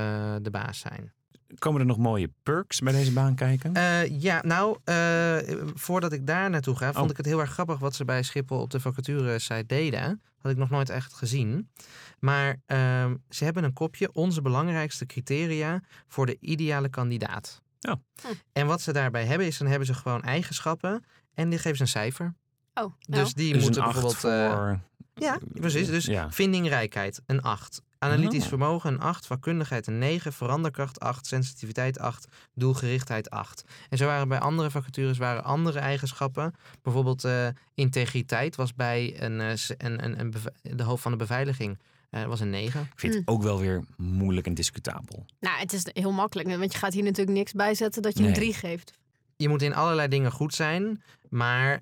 [0.41, 1.13] de baas zijn.
[1.59, 3.73] Komen er nog mooie perks bij deze baan kijken?
[3.73, 5.37] Eh, ja, nou, eh,
[5.73, 7.11] voordat ik daar naartoe ga, vond Oh.
[7.11, 10.21] ik het heel erg grappig wat ze bij Schiphol op de vacature site deden.
[10.37, 11.69] Had ik nog nooit echt gezien.
[12.19, 17.61] Maar ehm, ze hebben een kopje onze belangrijkste criteria voor de ideale kandidaat.
[17.81, 17.93] Oh.
[18.21, 18.27] Hm.
[18.53, 21.81] En wat ze daarbij hebben, is dan hebben ze gewoon eigenschappen en die geven ze
[21.83, 22.25] een cijfer.
[22.73, 22.93] Oh, nou.
[23.23, 24.33] Dus die dus moeten een acht bijvoorbeeld.
[24.51, 24.79] eh, voor...
[25.13, 25.87] ja, precies.
[25.87, 26.31] Dus Ja.
[26.31, 27.81] vindingrijkheid, een 8.
[28.03, 28.49] Analytisch Oh.
[28.49, 29.27] vermogen, een 8.
[29.27, 30.33] Vakkundigheid, een 9.
[30.33, 31.25] Veranderkracht, 8.
[31.27, 32.27] Sensitiviteit, 8.
[32.53, 33.63] Doelgerichtheid, 8.
[33.89, 36.53] En zo waren bij andere vacatures waren andere eigenschappen.
[36.81, 41.79] Bijvoorbeeld eh, integriteit was bij een, eh, een, een, de hoofd van de beveiliging.
[42.09, 42.81] eh, was een 9.
[42.81, 45.25] Ik vind het ook wel weer moeilijk en discutabel.
[45.39, 46.57] Nou, het is heel makkelijk.
[46.57, 48.27] Want je gaat hier natuurlijk niks bijzetten dat je Nee.
[48.29, 48.91] een 3 geeft.
[49.35, 51.03] Je moet in allerlei dingen goed zijn.
[51.29, 51.81] Maar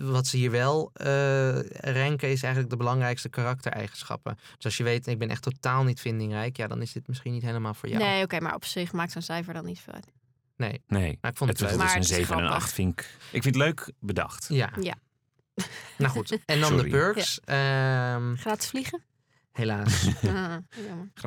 [0.00, 4.38] wat ze hier wel eh ranken is eigenlijk de belangrijkste karaktereigenschappen.
[4.56, 6.56] Dus als je weet, ik ben echt totaal niet vindingrijk.
[6.56, 8.02] Ja, dan is dit misschien niet helemaal voor jou.
[8.02, 10.06] Nee, oké, maar op zich maakt zo'n cijfer dan niet veel uit.
[10.56, 11.80] Nee, Nee, maar ik vond het, het leuk.
[11.80, 12.64] dus een is 7 en een grappig.
[12.64, 13.16] 8 vind ik...
[13.30, 14.46] Ik vind het leuk bedacht.
[14.48, 14.70] Ja.
[14.80, 14.94] Ja.
[15.98, 16.84] Nou goed, en dan Sorry.
[16.84, 17.40] de perks.
[17.40, 19.02] Ehm, Gratis vliegen?
[19.58, 20.06] Helaas.
[20.28, 20.56] Ah,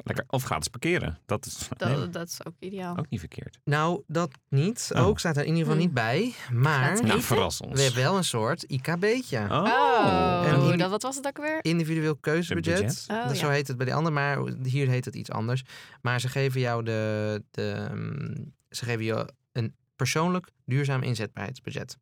[0.03, 0.23] Lekker.
[0.27, 1.19] Of gratis parkeren.
[1.25, 2.97] Dat is Dat, nee, dat is ook ideaal.
[2.97, 3.59] ook niet verkeerd.
[3.63, 4.89] nou, dat niet.
[4.93, 5.05] Oh.
[5.07, 5.85] Ook staat er in ieder geval Hmm.
[5.85, 6.33] niet bij.
[6.51, 7.73] Maar Nou, verras ons.
[7.73, 9.39] we hebben wel een soort IKB'tje.
[9.49, 9.63] Oh.
[9.63, 11.57] Oh, En in- dat, wat was het ook weer?
[11.61, 12.79] Individueel keuzebudget.
[12.81, 13.05] Budget.
[13.07, 13.51] Oh, Dat- Zo ja.
[13.53, 15.63] heet het bij die andere, maar hier heet het iets anders.
[16.01, 21.97] Maar ze geven jou de, de mm, ze geven je een persoonlijk duurzaam inzetbaarheidsbudget.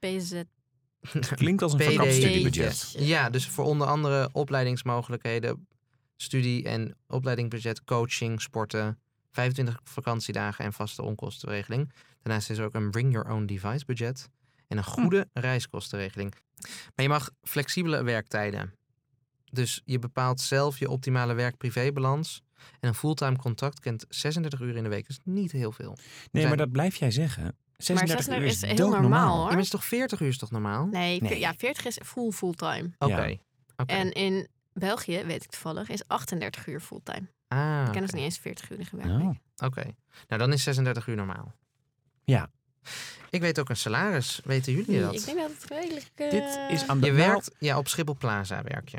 [0.00, 0.42] BZ.
[1.34, 2.94] Klinkt als een vakantiestudie-budget.
[2.98, 5.67] Ja, dus voor onder andere opleidingsmogelijkheden,
[6.22, 8.98] studie- en opleidingsbudget, coaching, sporten,
[9.30, 11.92] 25 vakantiedagen en vaste onkostenregeling.
[12.22, 14.28] Daarnaast is er ook een bring your own device budget
[14.68, 16.34] en een goede reiskostenregeling.
[16.94, 18.72] Maar je mag flexibele werktijden.
[19.52, 22.42] Dus je bepaalt zelf je optimale werk-privé-balans.
[22.80, 25.08] En een fulltime contract kent 36 uur in de week.
[25.08, 25.92] Dat is niet heel veel.
[25.96, 27.56] Nee, zijn- maar dat blijf jij zeggen.
[27.76, 29.50] 36 36 uur is, is heel normaal, Ja, hoor.
[29.50, 30.86] maar is toch 40 uur is toch normaal?
[30.86, 31.38] Nee, Nee.
[31.38, 32.90] ja, 40 is full fulltime.
[32.98, 33.24] Oké.
[33.24, 33.36] Ja.
[33.76, 33.92] Oké.
[33.92, 34.48] En in
[34.78, 37.26] België, weet ik toevallig, is 38 uur fulltime.
[37.48, 38.88] Ah, Ik ken dus niet eens 40 uur in Oh.
[38.90, 39.38] gewerkt.
[39.64, 39.82] Oké.
[40.28, 41.54] Nou, dan is 36 uur normaal.
[42.24, 42.50] Ja.
[43.30, 44.40] Ik weet ook een salaris.
[44.44, 45.14] Weten jullie dat?
[45.14, 46.10] Ik denk dat het redelijk...
[46.14, 48.98] eh, Dit is aan de Je nou, werkt, ja, op Schiphol Plaza werk je.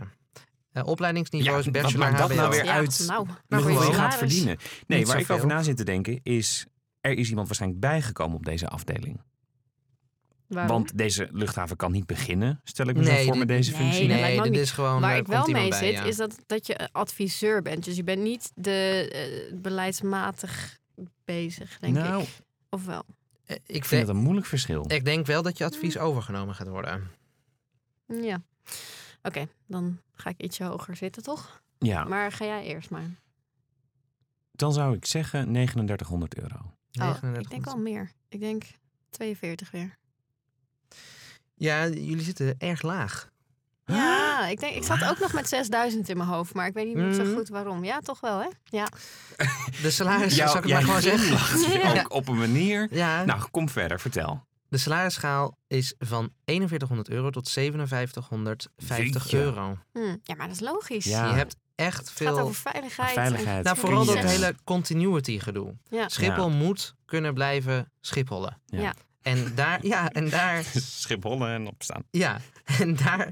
[0.71, 2.35] Eh, opleidingsniveau Ja, is wat bachelor maakt dat HBO.
[2.39, 3.03] nou weer ja, uit?
[3.07, 4.57] Nou, Nou, hoeveel je gaat verdienen.
[4.87, 6.65] Nee, Niet waar ik over na zit te denken is...
[7.01, 9.21] Er is iemand waarschijnlijk bijgekomen op deze afdeling.
[10.49, 10.77] Waarom?
[10.77, 13.79] Want deze luchthaven kan niet beginnen, stel ik me zo voor dit- met deze nee,
[13.81, 14.07] functie.
[14.07, 14.59] Nee, dit niet.
[14.59, 15.01] is gewoon.
[15.01, 16.03] Waar eh, ik wel mee bij, zit, ja.
[16.03, 17.83] is dat, dat je adviseur bent.
[17.83, 20.79] Dus je bent niet de eh, beleidsmatig
[21.25, 22.29] bezig, denk nou, ik.
[22.69, 23.05] Of wel?
[23.45, 24.85] Eh, ik, vind het een moeilijk verschil.
[24.87, 27.11] ik denk wel dat je advies overgenomen gaat worden.
[28.07, 28.41] Ja.
[29.23, 31.61] Oké, dan ga ik ietsje hoger zitten, toch?
[31.79, 33.09] Ja, Maar ga jij eerst maar.
[34.51, 36.55] dan zou ik zeggen 3900 euro.
[36.55, 37.41] Oh, 39.
[37.41, 38.11] ik denk wel meer.
[38.29, 38.63] Ik denk
[39.09, 39.97] 42 weer.
[41.59, 43.29] Ja, jullie zitten erg laag.
[43.85, 46.85] Ja, ik, denk, ik zat ook nog met 6000 in mijn hoofd, maar ik weet
[46.85, 47.33] niet meer zo Mhm.
[47.35, 47.83] goed waarom.
[47.83, 48.47] Ja, toch wel, hè?
[48.63, 48.87] Ja.
[49.81, 51.71] De salaris, Jou- zal ik het maar gewoon zeggen.
[51.79, 51.99] Ja.
[52.01, 52.87] Ook op een manier.
[52.91, 54.43] Ja, Nou, kom verder, vertel.
[54.67, 59.37] de salarisschaal is van 4100 euro tot 5750 Jeetje.
[59.37, 59.77] euro.
[59.93, 61.05] Hm, ja, maar dat is logisch.
[61.05, 61.27] Ja.
[61.27, 62.39] Je hebt echt Het gaat veel.
[62.39, 63.11] over veiligheid.
[63.13, 63.63] Veiligheid.
[63.63, 65.75] Nou, vooral dat hele continuity gedoe.
[65.89, 66.09] Ja.
[66.09, 68.61] Schiphol moet kunnen blijven Schiphollen.
[68.65, 68.93] Ja.
[69.35, 69.45] Ja.
[69.45, 70.63] En daar, ja, en daar,
[71.01, 72.03] Schiphol en opstaan.
[72.11, 72.39] ja,
[72.79, 73.31] en daar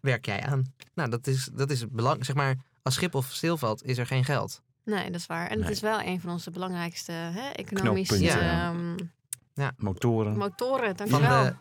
[0.00, 0.72] werk jij aan.
[0.94, 2.24] Nou, dat is, dat is belang.
[2.24, 4.62] Zeg maar, als Schiphol stilvalt, is er geen geld.
[4.84, 5.46] Nee, dat is waar.
[5.48, 5.64] En Nee.
[5.66, 8.94] het is wel een van onze belangrijkste hè, economische ehm,
[9.76, 10.36] Motoren.
[10.36, 10.96] motoren.
[10.96, 11.42] Van Dankjewel.
[11.44, 11.54] de,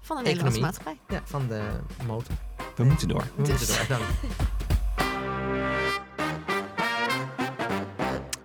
[0.00, 0.60] Van de Nederlandse economie.
[0.60, 0.98] maatschappij.
[1.08, 1.70] ja, van de
[2.06, 2.34] motor.
[2.76, 3.20] We moeten door.
[3.22, 3.86] We moeten Dus- door.
[3.88, 4.02] Dank.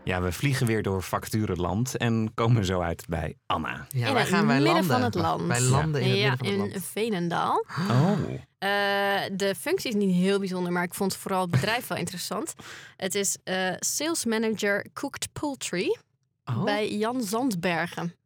[0.10, 3.86] Ja, we vliegen weer door facturenland en komen zo uit bij Anna.
[3.90, 4.92] Ja, in waar het gaan wij midden landen?
[4.92, 5.42] van het land.
[5.48, 6.86] Wij landen in het ja, midden van het in land.
[6.86, 7.66] Veenendaal.
[7.90, 8.12] Oh.
[8.58, 8.70] Eh,
[9.34, 12.54] de functie is niet heel bijzonder, maar ik vond vooral het bedrijf wel interessant.
[12.96, 15.98] Het is eh, Sales Manager Cooked Poultry
[16.46, 16.64] Oh.
[16.64, 18.14] bij Jan Zandbergen.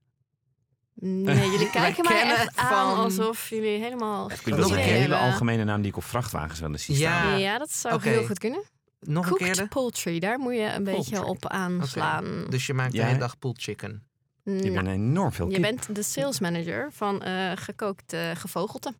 [0.95, 5.15] Nee, jullie kijken mij kennen echt aan van- alsof jullie helemaal klinkt als een hele
[5.15, 7.19] algemene naam die ik op vrachtwagens wel eens zie Ja.
[7.19, 7.39] staan.
[7.39, 8.09] Ja, dat zou Oké.
[8.09, 8.63] heel goed kunnen.
[9.05, 9.69] Nog een keer Cooked.
[9.69, 12.45] Poultry, daar moet je een beetje op aanslaan.
[12.49, 14.03] Dus je maakt de hele dag pulled chicken.
[14.43, 15.61] Je Nou, bent enorm veel je kip.
[15.61, 18.93] bent de sales manager van eh gekookt eh, gevogelte.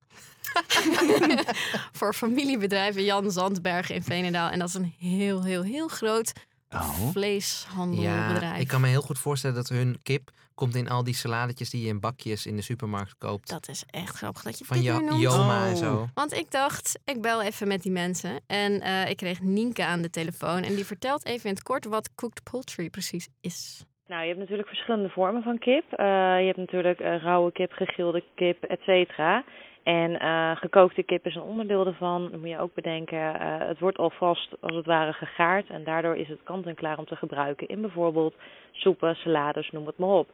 [1.98, 4.50] Voor familiebedrijven Jan Zandbergen in Veenendaal.
[4.50, 6.32] En dat is een heel, heel, heel groot
[6.74, 7.10] Oh.
[7.12, 8.42] vleeshandelbedrijf.
[8.42, 11.70] Ja, ik kan me heel goed voorstellen dat hun kip komt in al die saladetjes
[11.70, 13.50] die je in bakjes in de supermarkt koopt.
[13.50, 15.22] Dat is echt grappig dat je van dit nu jo noemt.
[15.22, 15.78] Joma en Oh.
[15.78, 16.08] zo.
[16.14, 18.42] Want ik dacht, ik bel even met die mensen.
[18.48, 20.62] En eh, ik kreeg Nienke aan de telefoon.
[20.64, 23.86] En die vertelt even in het kort wat cooked poultry precies is.
[24.08, 25.84] Nou, je hebt natuurlijk verschillende vormen van kip.
[25.92, 26.06] Uh,
[26.40, 29.44] je hebt natuurlijk uh, rauwe kip, gegilde kip, et cetera.
[29.84, 32.30] En uh, gekookte kip is een onderdeel ervan.
[32.32, 35.70] Dan moet je ook bedenken, het wordt alvast als het ware gegaard.
[35.70, 38.36] En daardoor is het kant en klaar om te gebruiken in bijvoorbeeld
[38.72, 40.30] soepen, salades, noem het maar op.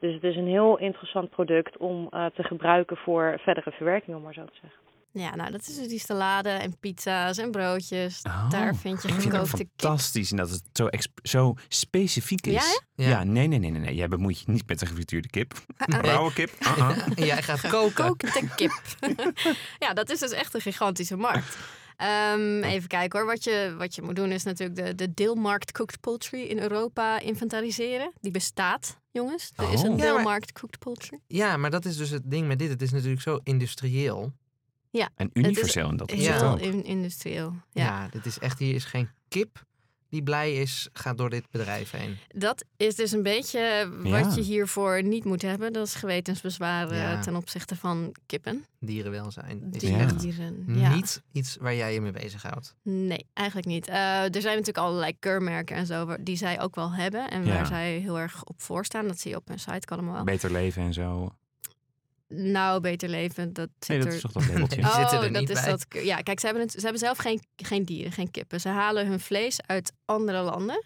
[0.00, 4.34] Dus het is een heel interessant product om te gebruiken voor verdere verwerking, om maar
[4.34, 4.93] zo te zeggen.
[5.16, 8.22] Ja, nou, dat is dus die salade en pizza's en broodjes.
[8.22, 9.68] Daar Oh, vind je ik vind het gekookte kip.
[9.76, 10.88] fantastisch en dat het zo,
[11.22, 12.52] zo specifiek is.
[12.52, 13.08] Ja, Ja.
[13.08, 13.94] Ja, nee, nee, nee, nee, nee.
[13.94, 15.54] Jij bemoeit je niet met een gefrituurde kip.
[15.86, 16.00] Uh-uh.
[16.02, 16.50] Rauwe kip.
[17.16, 17.90] En jij gaat koken.
[18.04, 18.82] Gekookte kip.
[19.84, 21.56] ja, dat is dus echt een gigantische markt.
[21.96, 23.28] Ehm, even kijken hoor.
[23.28, 27.20] Wat je, wat je moet doen is natuurlijk de, de deelmarkt cooked poultry in Europa
[27.20, 28.12] inventariseren.
[28.20, 29.50] Die bestaat, jongens.
[29.56, 29.84] Er is Oh.
[29.84, 31.18] een maar- deelmarkt cooked poultry.
[31.26, 32.68] Ja, maar dat is dus het ding met dit.
[32.68, 34.32] Het is natuurlijk zo industrieel.
[35.16, 36.50] En universeel in dat Heel opzicht Ja.
[36.52, 36.58] ook.
[36.60, 37.54] in- industrieel.
[37.72, 37.84] Ja.
[37.84, 38.08] Ja.
[38.08, 39.64] dit is echt, hier is geen kip
[40.08, 42.16] die blij is, gaat door dit bedrijf heen.
[42.28, 43.58] Dat is dus een beetje
[44.02, 44.20] Ja.
[44.22, 45.72] wat je hiervoor niet moet hebben.
[45.72, 47.20] Dat is gewetensbezwaren Ja.
[47.20, 48.64] ten opzichte van kippen.
[48.80, 49.98] Dierenwelzijn is Die Ja.
[49.98, 50.64] echt dieren.
[50.66, 50.94] Ja.
[50.94, 52.74] niet iets waar jij je mee bezighoudt.
[52.82, 53.88] Nee, eigenlijk niet.
[53.88, 57.30] Eh, er zijn natuurlijk allerlei keurmerken en zo die zij ook wel hebben.
[57.30, 57.54] En Ja.
[57.54, 59.06] waar zij heel erg op voorstaan.
[59.08, 60.24] Dat zie je op hun site allemaal wel.
[60.24, 61.30] Beter leven en zo.
[62.36, 64.14] Nou, beter leven, dat zit Nee, dat er...
[64.14, 64.76] is toch dat labeltje.
[64.82, 65.70] Die zitten er dat niet is bij.
[65.70, 65.86] dat.
[66.04, 68.60] Ja, kijk, ze hebben, het, ze hebben zelf geen, geen dieren, geen kippen.
[68.60, 70.84] Ze halen hun vlees uit andere landen.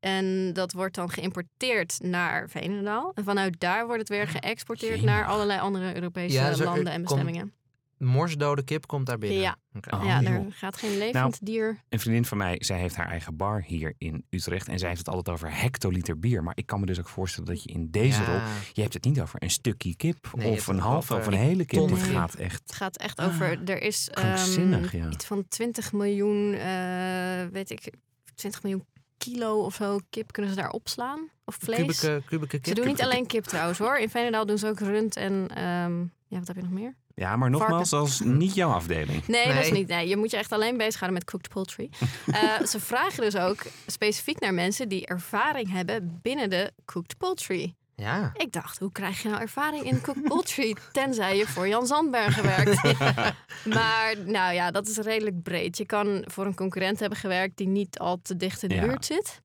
[0.00, 3.12] En dat wordt dan geïmporteerd naar Veenendaal.
[3.14, 5.04] En vanuit daar wordt het weer geëxporteerd Jemig.
[5.10, 7.52] naar allerlei andere Europese Ja, zo- landen er en komt- bestemmingen.
[8.00, 9.40] Morsdode kip komt daar binnen.
[9.40, 9.56] Ja.
[9.90, 10.32] Oh, ja, joh.
[10.32, 11.80] er gaat geen levend dier.
[11.88, 14.68] Een vriendin van mij, zij heeft haar eigen bar hier in Utrecht.
[14.68, 16.42] En zij heeft het altijd over hectoliter bier.
[16.42, 18.26] Maar ik kan me dus ook voorstellen dat je in deze Ja.
[18.26, 18.40] rol...
[18.72, 21.64] Je hebt het niet over een stukje kip Nee, of een halve of een hele
[21.64, 21.78] kip.
[21.78, 22.60] tonnen Het gaat echt...
[22.66, 23.60] Het gaat echt Ah, over.
[23.64, 25.10] Er is ehm, ja.
[25.10, 27.92] iets van 20 miljoen, eh, weet ik,
[28.34, 28.84] 20 miljoen
[29.18, 31.28] kilo of zo kip kunnen ze daar opslaan.
[31.44, 31.78] Of vlees.
[31.78, 32.66] Kubieke, kubieke kip.
[32.66, 33.98] Ze doen niet alleen kip trouwens hoor.
[33.98, 36.94] In Veenendaal doen ze ook rund en ehm, ja, wat heb je nog meer?
[37.14, 39.26] Ja, maar nogmaals, dat is niet jouw afdeling.
[39.26, 39.88] Nee, dat is niet.
[39.88, 41.90] Nee, je moet je echt alleen bezighouden met cooked poultry.
[42.26, 47.74] Eh, ze vragen dus ook specifiek naar mensen die ervaring hebben binnen de cooked poultry.
[47.96, 48.30] Ja.
[48.36, 50.76] Ik dacht, hoe krijg je nou ervaring in cooked poultry?
[50.92, 52.82] Tenzij je voor Jan Zandberg gewerkt.
[53.76, 55.76] maar nou ja, dat is redelijk breed.
[55.76, 58.86] Je kan voor een concurrent hebben gewerkt die niet al te dicht in de Ja.
[58.86, 59.42] buurt zit.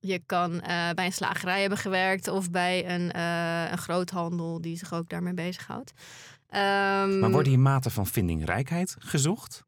[0.00, 4.76] Je kan eh, bij een slagerij hebben gewerkt of bij een, eh een groothandel die
[4.76, 5.92] zich ook daarmee bezighoudt.
[6.48, 9.64] Ehm, Maar worden hier maten van vindingrijkheid gezocht?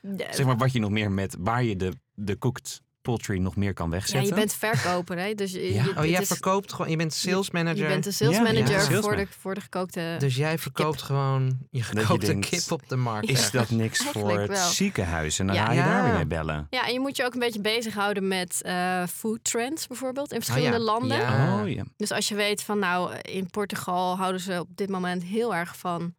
[0.00, 1.36] de- Zeg maar wat je nog meer met...
[1.38, 4.28] Waar je de, de cooked poultry nog meer kan ja, wegzetten.
[4.28, 5.34] je bent verkoper, hè?
[5.34, 5.84] Dus je, Ja.
[5.84, 7.86] je, Oh, jij is- verkoopt gewoon, je bent sales je manager.
[7.88, 10.16] bent de sales Ja, ja, manager voor, de, voor de gekookte.
[10.18, 13.28] Dus jij verkoopt gewoon je je gekookte denkt, kip op de markt.
[13.28, 14.68] Is dat niks voor het wel.
[14.68, 15.38] ziekenhuis?
[15.38, 15.64] En dan Ja.
[15.64, 15.84] ga je Ja.
[15.86, 16.66] daar weer mee bellen.
[16.70, 20.42] Ja, en je moet je ook een beetje bezighouden met eh food trends bijvoorbeeld in
[20.42, 20.82] verschillende ja.
[20.84, 21.18] landen.
[21.18, 21.60] Ja.
[21.62, 21.84] Oh ja.
[21.96, 25.76] Dus als je weet van nou, in Portugal houden ze op dit moment heel erg
[25.76, 26.14] van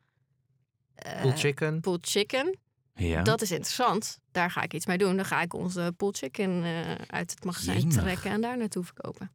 [0.96, 1.82] eh, Pulled chicken.
[2.02, 2.58] chicken.
[3.00, 3.22] Ja.
[3.22, 4.20] Dat is interessant.
[4.32, 5.16] Daar ga ik iets mee doen.
[5.16, 7.96] Dan ga ik onze pulled chicken eh, uit het magazijn Jemig.
[7.96, 9.32] trekken en daar naartoe verkopen.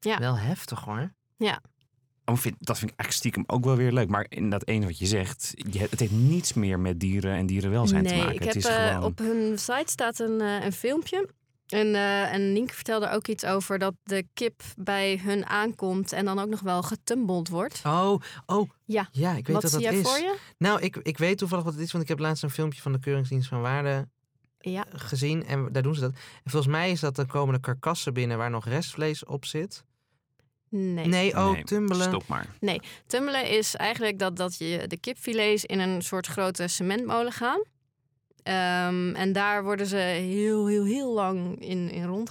[0.00, 0.18] ja.
[0.18, 1.14] Wel heftig hoor.
[2.28, 4.08] Oh, vind, dat vind ik eigenlijk stiekem ook wel weer leuk.
[4.08, 7.46] Maar in dat ene wat je zegt, je, het heeft niets meer met dieren en
[7.46, 8.34] dierenwelzijn te maken.
[8.34, 9.04] ik het heb is eh, gewoon...
[9.04, 11.28] op hun site staat een, eh, een filmpje.
[11.66, 16.24] En, eh en Nienke vertelde ook iets over dat de kip bij hun aankomt en
[16.24, 17.80] dan ook nog wel getumbled wordt.
[17.84, 18.70] Oh, oh.
[18.84, 19.08] Ja.
[19.12, 20.08] Ja, ik weet Wat wat zie dat jij is.
[20.08, 20.36] voor je?
[20.58, 22.92] Nou, ik, ik weet toevallig wat het is, want ik heb laatst een filmpje van
[22.92, 24.08] de Keuringsdienst van Waarde
[24.58, 24.84] Ja.
[24.92, 25.46] gezien.
[25.46, 26.12] En daar doen ze dat.
[26.44, 29.84] En volgens mij is dat, dan komen er karkassen binnen waar nog restvlees op zit.
[30.68, 31.06] Nee.
[31.06, 32.06] Nee, oh, Nee, tumbelen.
[32.08, 32.46] Stop maar.
[33.06, 37.62] Tummelen is eigenlijk dat, dat je de kipfilets in een soort grote cementmolen gaan.
[38.46, 42.26] Ehm, en daar worden ze heel, heel, heel lang in, in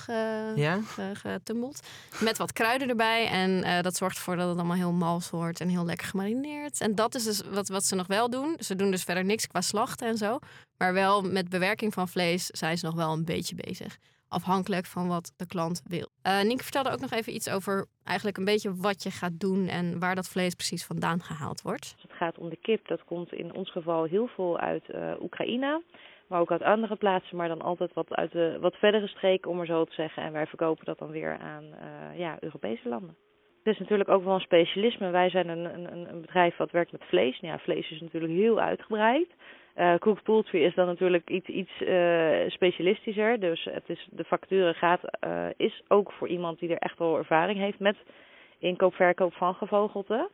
[0.55, 0.79] Ja?
[0.85, 1.79] ge- getumbeld.
[2.19, 3.27] Met wat kruiden erbij.
[3.27, 6.81] En eh, dat zorgt ervoor dat het allemaal heel mals wordt en heel lekker gemarineerd.
[6.81, 8.55] En dat is dus wat, wat ze nog wel doen.
[8.59, 10.39] Ze doen dus verder niks qua slachten en zo.
[10.77, 13.97] Maar wel met bewerking van vlees zijn ze nog wel een beetje bezig.
[14.27, 16.07] Afhankelijk van wat de klant wil.
[16.43, 19.99] Nienke vertelde ook nog even iets over eigenlijk een beetje wat je gaat doen en
[19.99, 21.91] waar dat vlees precies vandaan gehaald wordt.
[21.93, 25.13] Als het gaat om de kip, dat komt in ons geval heel veel uit eh,
[25.21, 25.83] Oekraïne.
[26.27, 29.57] Maar ook uit andere plaatsen, maar dan altijd wat uit de wat verdere streken, om
[29.57, 30.23] maar zo te zeggen.
[30.23, 33.15] En wij verkopen dat dan weer aan eh, ja, Europese landen.
[33.63, 35.09] Het is natuurlijk ook wel een specialisme.
[35.09, 37.39] Wij zijn een, een, een bedrijf wat werkt met vlees.
[37.39, 39.27] Nou vlees is natuurlijk heel uitgebreid.
[39.75, 43.39] Eh cooked poultry is dan natuurlijk iets, iets eh, specialistischer.
[43.39, 47.17] Dus het is, de factuur gaat, eh, is ook voor iemand die er echt wel
[47.17, 47.95] ervaring heeft met
[48.59, 50.29] inkoop, verkoop van gevogelte.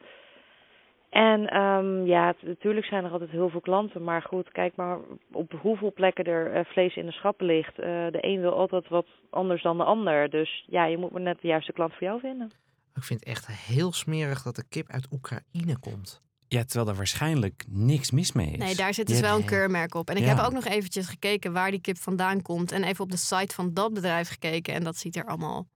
[1.09, 4.03] En ehm, ja, natuurlijk zijn er altijd heel veel klanten.
[4.03, 4.99] Maar goed, kijk maar
[5.31, 7.75] op hoeveel plekken er vlees in de schappen ligt.
[7.75, 10.29] De een wil altijd wat anders dan de ander.
[10.29, 12.51] Dus ja, je moet maar net de juiste klant voor jou vinden.
[12.95, 16.21] Ik vind het echt heel smerig dat de kip uit Oekraïne komt.
[16.51, 18.57] Ja, terwijl er waarschijnlijk niks mis mee is.
[18.57, 20.09] Nee, daar zit dus Ja, wel een keurmerk op.
[20.09, 20.35] En ik Ja.
[20.35, 22.71] heb ook nog eventjes gekeken waar die kip vandaan komt.
[22.71, 24.73] En even op de site van dat bedrijf gekeken.
[24.73, 25.67] En dat ziet er allemaal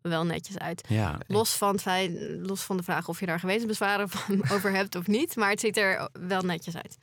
[0.00, 0.86] wel netjes uit.
[0.88, 2.12] Ja, Los van, het feit,
[2.46, 5.36] los van de vraag of je daar gewetensbezwaren van over hebt of niet.
[5.36, 6.98] Maar het ziet er wel netjes uit.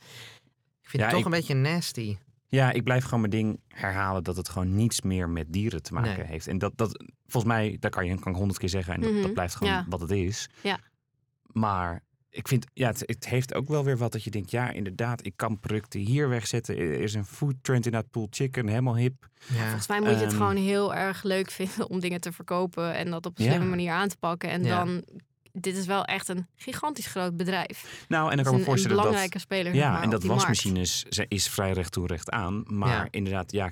[0.82, 2.16] Ik vind Ja, het toch ik- een beetje nasty.
[2.48, 5.92] Ja, ik blijf gewoon mijn ding herhalen dat het gewoon niets meer met dieren te
[5.92, 6.26] maken Nee.
[6.26, 6.46] heeft.
[6.46, 9.10] En dat, dat, volgens mij, dat kan je kan ik honderd keer zeggen en dat,
[9.12, 9.86] Mhm, dat blijft gewoon ja.
[9.88, 10.48] wat het is.
[10.62, 10.78] Ja.
[11.46, 12.02] Maar
[12.34, 15.26] ik vind, ja, het, het heeft ook wel weer wat dat je denkt, ja, inderdaad,
[15.26, 16.76] ik kan producten hier wegzetten.
[16.76, 19.28] Er is een food trend in dat pool chicken, helemaal hip.
[19.46, 19.54] Ja.
[19.64, 22.94] Volgens mij moet je het Ehm, gewoon heel erg leuk vinden om dingen te verkopen.
[22.94, 23.50] En dat op een Ja.
[23.50, 24.50] slimme manier aan te pakken.
[24.50, 24.84] En Ja.
[24.84, 25.04] dan,
[25.52, 28.04] dit is wel echt een gigantisch groot bedrijf.
[28.08, 29.04] Nou, en dan kan ik me een, een voorstellen dat...
[29.06, 29.74] belangrijke speler.
[29.74, 30.36] Ja, maar, en dat markt.
[30.44, 32.62] wasmachines is vrij recht toe recht aan.
[32.66, 33.08] Maar Ja.
[33.10, 33.70] inderdaad, ja,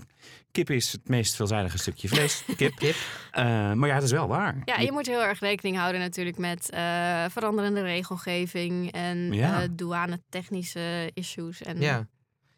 [0.51, 2.45] kip is het meest veelzijdige stukje vlees.
[2.57, 2.77] Kip.
[2.77, 2.95] Kip.
[3.31, 4.62] Eh, maar ja, het is wel waar.
[4.64, 9.62] Ja, je moet heel erg rekening houden natuurlijk met eh, veranderende regelgeving en Ja.
[9.62, 11.62] eh, douane-technische issues.
[11.62, 12.07] En, Ja.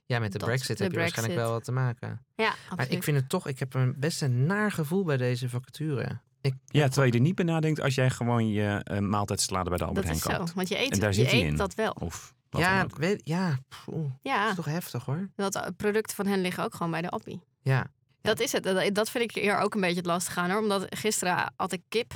[0.06, 2.08] ja, met de Dat- brexit de heb je waarschijnlijk wel wat te maken.
[2.36, 2.92] ja Maar absoluut.
[2.92, 6.20] ik vind het toch, ik heb een best een naar gevoel bij deze vacature.
[6.42, 9.78] Ik, Ja, terwijl je er niet bij nadenkt als jij gewoon je uh, maaltijdsalade bij
[9.78, 10.54] de Albert dat Heijn is zo, koopt.
[10.54, 11.56] want je eet, En daar je zit hij eet in.
[11.56, 11.92] dat wel.
[11.92, 12.96] Of wat dan ja, ook.
[12.96, 15.30] weet, ja, pff, oeh, dat Ja, is toch heftig hoor.
[15.36, 17.40] dat eh, producten van hen liggen ook gewoon bij de appie.
[17.62, 17.86] Ja,
[18.22, 18.62] Dat is het.
[18.62, 20.60] Dat, dat vind ik hier ook een beetje het lastig aan hoor.
[20.60, 22.12] Omdat gisteren had ik kip.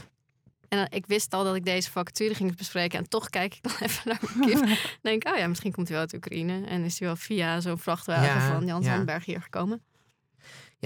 [0.69, 2.99] En ik wist al dat ik deze vacature ging bespreken.
[2.99, 4.61] En toch kijk ik dan even naar mijn kip.
[4.63, 6.67] En denk, oh ja, misschien komt hij wel uit Oekraïne.
[6.67, 8.95] En is hij wel via zo'n vrachtwagen Ja, van Jan ja.
[8.95, 9.83] Sandberg hier gekomen.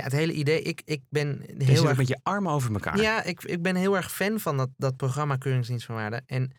[0.01, 1.97] Ja het hele idee, ik, ik ben Je zit heel erg...
[1.97, 3.01] met je armen over elkaar.
[3.01, 6.23] Ja, ik, ik ben heel erg fan van dat, dat programma Keuringsdienst van Waarde.
[6.27, 6.53] En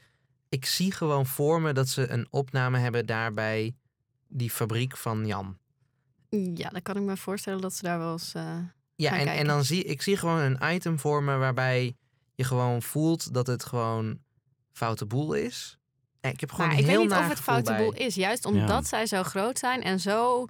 [0.49, 3.75] ik zie gewoon voor me dat ze een opname hebben daar bij
[4.27, 5.57] die fabriek van Jan.
[6.29, 8.33] Ja, dan kan ik me voorstellen dat ze daar wel eens...
[8.33, 8.57] eh,
[8.95, 11.95] Ja, Gaan en, en dan zie ik zie gewoon een item voor me waarbij
[12.35, 14.17] je gewoon voelt dat het gewoon
[14.71, 15.77] foute boel is.
[16.19, 17.77] En ik heb gewoon maar een ik heel weet niet of het foute bij.
[17.83, 18.15] boel is.
[18.15, 20.47] Juist omdat zij zo groot zijn en zo...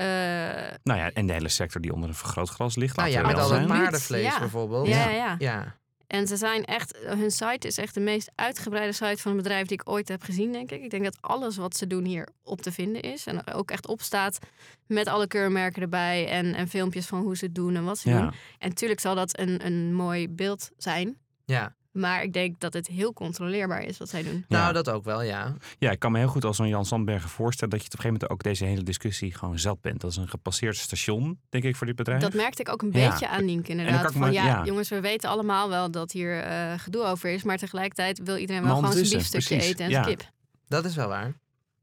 [0.00, 2.96] eh, Nou ja, en de hele sector die onder een vergrootglas ligt.
[2.96, 4.38] Nou ja, laten we met al dat paardenvlees Ja.
[4.38, 4.86] bijvoorbeeld.
[4.86, 5.36] ja, ja, ja.
[5.38, 5.78] Ja.
[6.06, 9.66] En ze zijn echt, hun site is echt de meest uitgebreide site van een bedrijf
[9.66, 10.82] die ik ooit heb gezien, denk ik.
[10.82, 13.26] Ik denk dat alles wat ze doen hier op te vinden is.
[13.26, 14.38] En ook echt op staat
[14.86, 18.08] met alle keurmerken erbij en, en filmpjes van hoe ze het doen en wat ze
[18.10, 18.18] doen.
[18.18, 18.32] Ja.
[18.58, 21.16] En natuurlijk zal dat een, een mooi beeld zijn.
[21.44, 21.74] ja.
[21.90, 24.44] Maar ik denk dat het heel controleerbaar is wat zij doen.
[24.48, 24.60] Ja.
[24.60, 25.54] Nou, dat ook wel, ja.
[25.78, 27.70] ja, ik kan me heel goed als zo'n Jan Sandbergen voorstellen...
[27.70, 30.00] dat je op een gegeven moment ook deze hele discussie gewoon zat bent.
[30.00, 32.20] Dat is een gepasseerd station, denk ik, voor dit bedrijf.
[32.20, 33.10] Dat merkte ik ook een Ja.
[33.10, 34.02] beetje aan Nienke dan inderdaad.
[34.02, 34.64] kan ik Van ja, ja.
[34.64, 37.42] jongens, we weten allemaal wel dat hier eh, gedoe over is.
[37.42, 40.02] Maar tegelijkertijd wil iedereen wel Maar gewoon zijn biefstukje eten en ja.
[40.04, 40.30] zijn kip.
[40.68, 41.32] Dat is wel waar.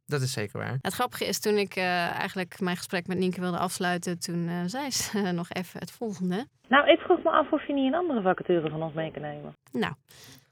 [0.08, 0.78] Dat is zeker waar.
[0.82, 1.84] Het grappige is, toen ik eh,
[2.16, 6.48] eigenlijk mijn gesprek met Nienke wilde afsluiten, toen eh, zei ze nog even het volgende.
[6.68, 9.22] Nou, ik vroeg me af of je niet een andere vacature van ons mee kan
[9.22, 9.56] nemen.
[9.72, 9.94] Nou,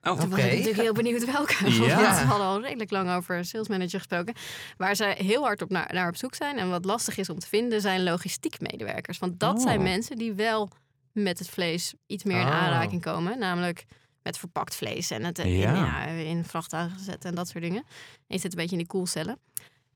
[0.04, 0.48] Oh, toen was Oké.
[0.48, 1.72] ik natuurlijk heel benieuwd welke.
[1.72, 1.96] Ja.
[2.02, 4.34] Want we hadden al redelijk lang over een salesmanager gesproken.
[4.78, 6.58] Waar zij heel hard op naar, naar op zoek zijn.
[6.58, 9.20] En wat lastig is om te vinden, zijn logistiekmedewerkers.
[9.20, 9.62] Want dat Oh.
[9.62, 10.70] zijn mensen die wel
[11.12, 12.54] met het vlees iets meer in Oh.
[12.64, 13.40] aanraking komen.
[13.40, 13.86] Namelijk
[14.26, 15.44] met verpakt vlees en het Ja.
[15.44, 17.84] in, ja, in vrachtwagen zetten en dat soort dingen.
[18.18, 19.40] En je zit een beetje in die koelcellen.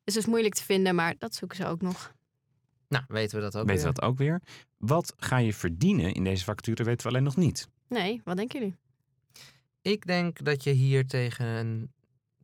[0.03, 2.13] Is dus moeilijk te vinden, maar dat zoeken ze ook nog.
[2.87, 3.93] Nou, weten we dat ook weten we weer.
[3.93, 4.41] dat ook weer.
[4.77, 7.67] Wat ga je verdienen in deze vacature, weten we alleen nog niet.
[7.87, 8.75] Nee, wat denken jullie?
[9.81, 11.91] Ik denk dat je hier tegen een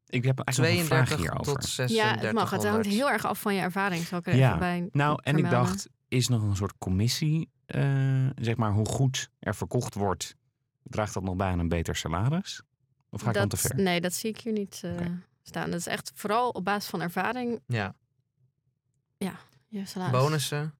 [0.06, 1.54] Ik heb eigenlijk nog een vraag 32 hierover.
[1.62, 2.50] tot 36 Ja, het mag.
[2.50, 4.04] Het hangt heel erg af van je ervaring.
[4.04, 4.48] Zal ik er Ja.
[4.48, 8.86] even bij Nou, en ik dacht, is nog een soort commissie, eh, zeg maar, hoe
[8.88, 10.36] goed er verkocht wordt,
[10.89, 12.62] draagt dat nog bij aan een beter salaris?
[13.10, 13.76] Of ga ik dan te dat, ver?
[13.84, 15.06] Nee, dat zie ik hier niet eh,
[15.43, 15.71] staan.
[15.71, 17.60] Dat is echt vooral op basis van ervaring.
[17.67, 17.95] Ja,
[19.67, 20.19] Je salaris.
[20.19, 20.74] bonussen.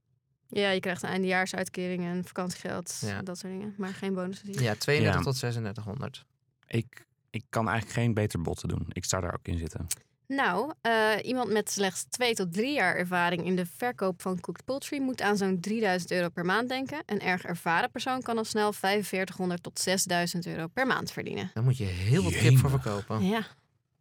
[0.48, 2.98] Ja, je krijgt een eindejaarsuitkering en vakantiegeld.
[3.02, 3.22] Ja.
[3.22, 3.74] Dat soort dingen.
[3.78, 4.48] Maar geen bonussen.
[4.50, 4.60] ik.
[4.60, 5.32] Ja, 32 Ja.
[5.32, 6.26] tot 3600.
[6.68, 8.86] Ik, ik kan eigenlijk geen beter botten doen.
[8.90, 9.88] Ik zou daar ook in zitten.
[10.28, 10.92] Nou, eh,
[11.24, 15.22] iemand met slechts twee tot drie jaar ervaring in de verkoop van cooked poultry moet
[15.22, 17.04] aan zo'n 3000 euro per maand denken.
[17.06, 21.52] Een erg ervaren persoon kan al snel 4500 tot 6000 euro per maand verdienen.
[21.54, 23.26] Daar moet je heel wat kip voor verkopen.
[23.26, 23.42] Ja,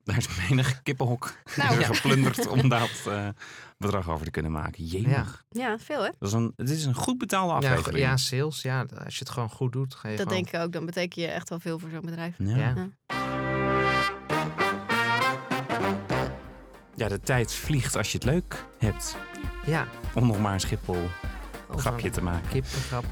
[0.05, 1.87] Daar is menig kippenhok Nou, ja.
[1.87, 3.29] geplunderd om dat eh,
[3.79, 4.85] bedrag over te kunnen maken.
[4.85, 5.45] Jemig.
[5.51, 6.11] ja veel hè?
[6.19, 8.05] Dat is een, het is een goed betaalde Ja, aflevering.
[8.05, 8.63] ja, sales.
[8.63, 10.43] Ja, als je het gewoon goed doet, ga je Dat gewoon...
[10.43, 10.73] denk ik ook.
[10.73, 12.35] Dan betekent je echt wel veel voor zo'n bedrijf.
[12.39, 12.75] Ja.
[16.95, 17.09] Ja.
[17.09, 19.17] De tijd vliegt als je het leuk hebt.
[19.67, 21.11] Ja, Om nog maar een Schiphol
[21.71, 22.49] Of grapje een te maken.
[22.49, 23.05] Kippengrap.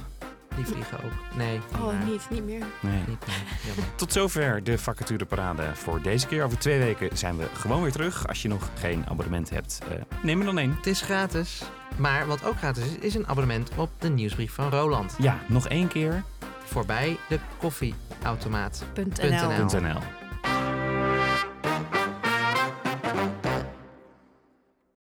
[0.56, 1.36] Die vliegen ook.
[1.36, 2.64] Nee, Oh, niet, niet meer.
[2.80, 3.02] Nee.
[3.06, 3.36] Niet meer.
[3.66, 3.84] Jammer.
[3.96, 6.44] Tot zover de vacatureparade voor deze keer.
[6.44, 8.28] Over twee weken zijn we gewoon weer terug.
[8.28, 10.74] Als je nog geen abonnement hebt, eh, neem er dan één.
[10.76, 11.62] Het is gratis.
[11.96, 15.14] Maar wat ook gratis is, is een abonnement op de nieuwsbrief van Roland.
[15.18, 16.22] Ja, nog één keer.
[16.64, 18.84] Voorbij de koffieautomaat.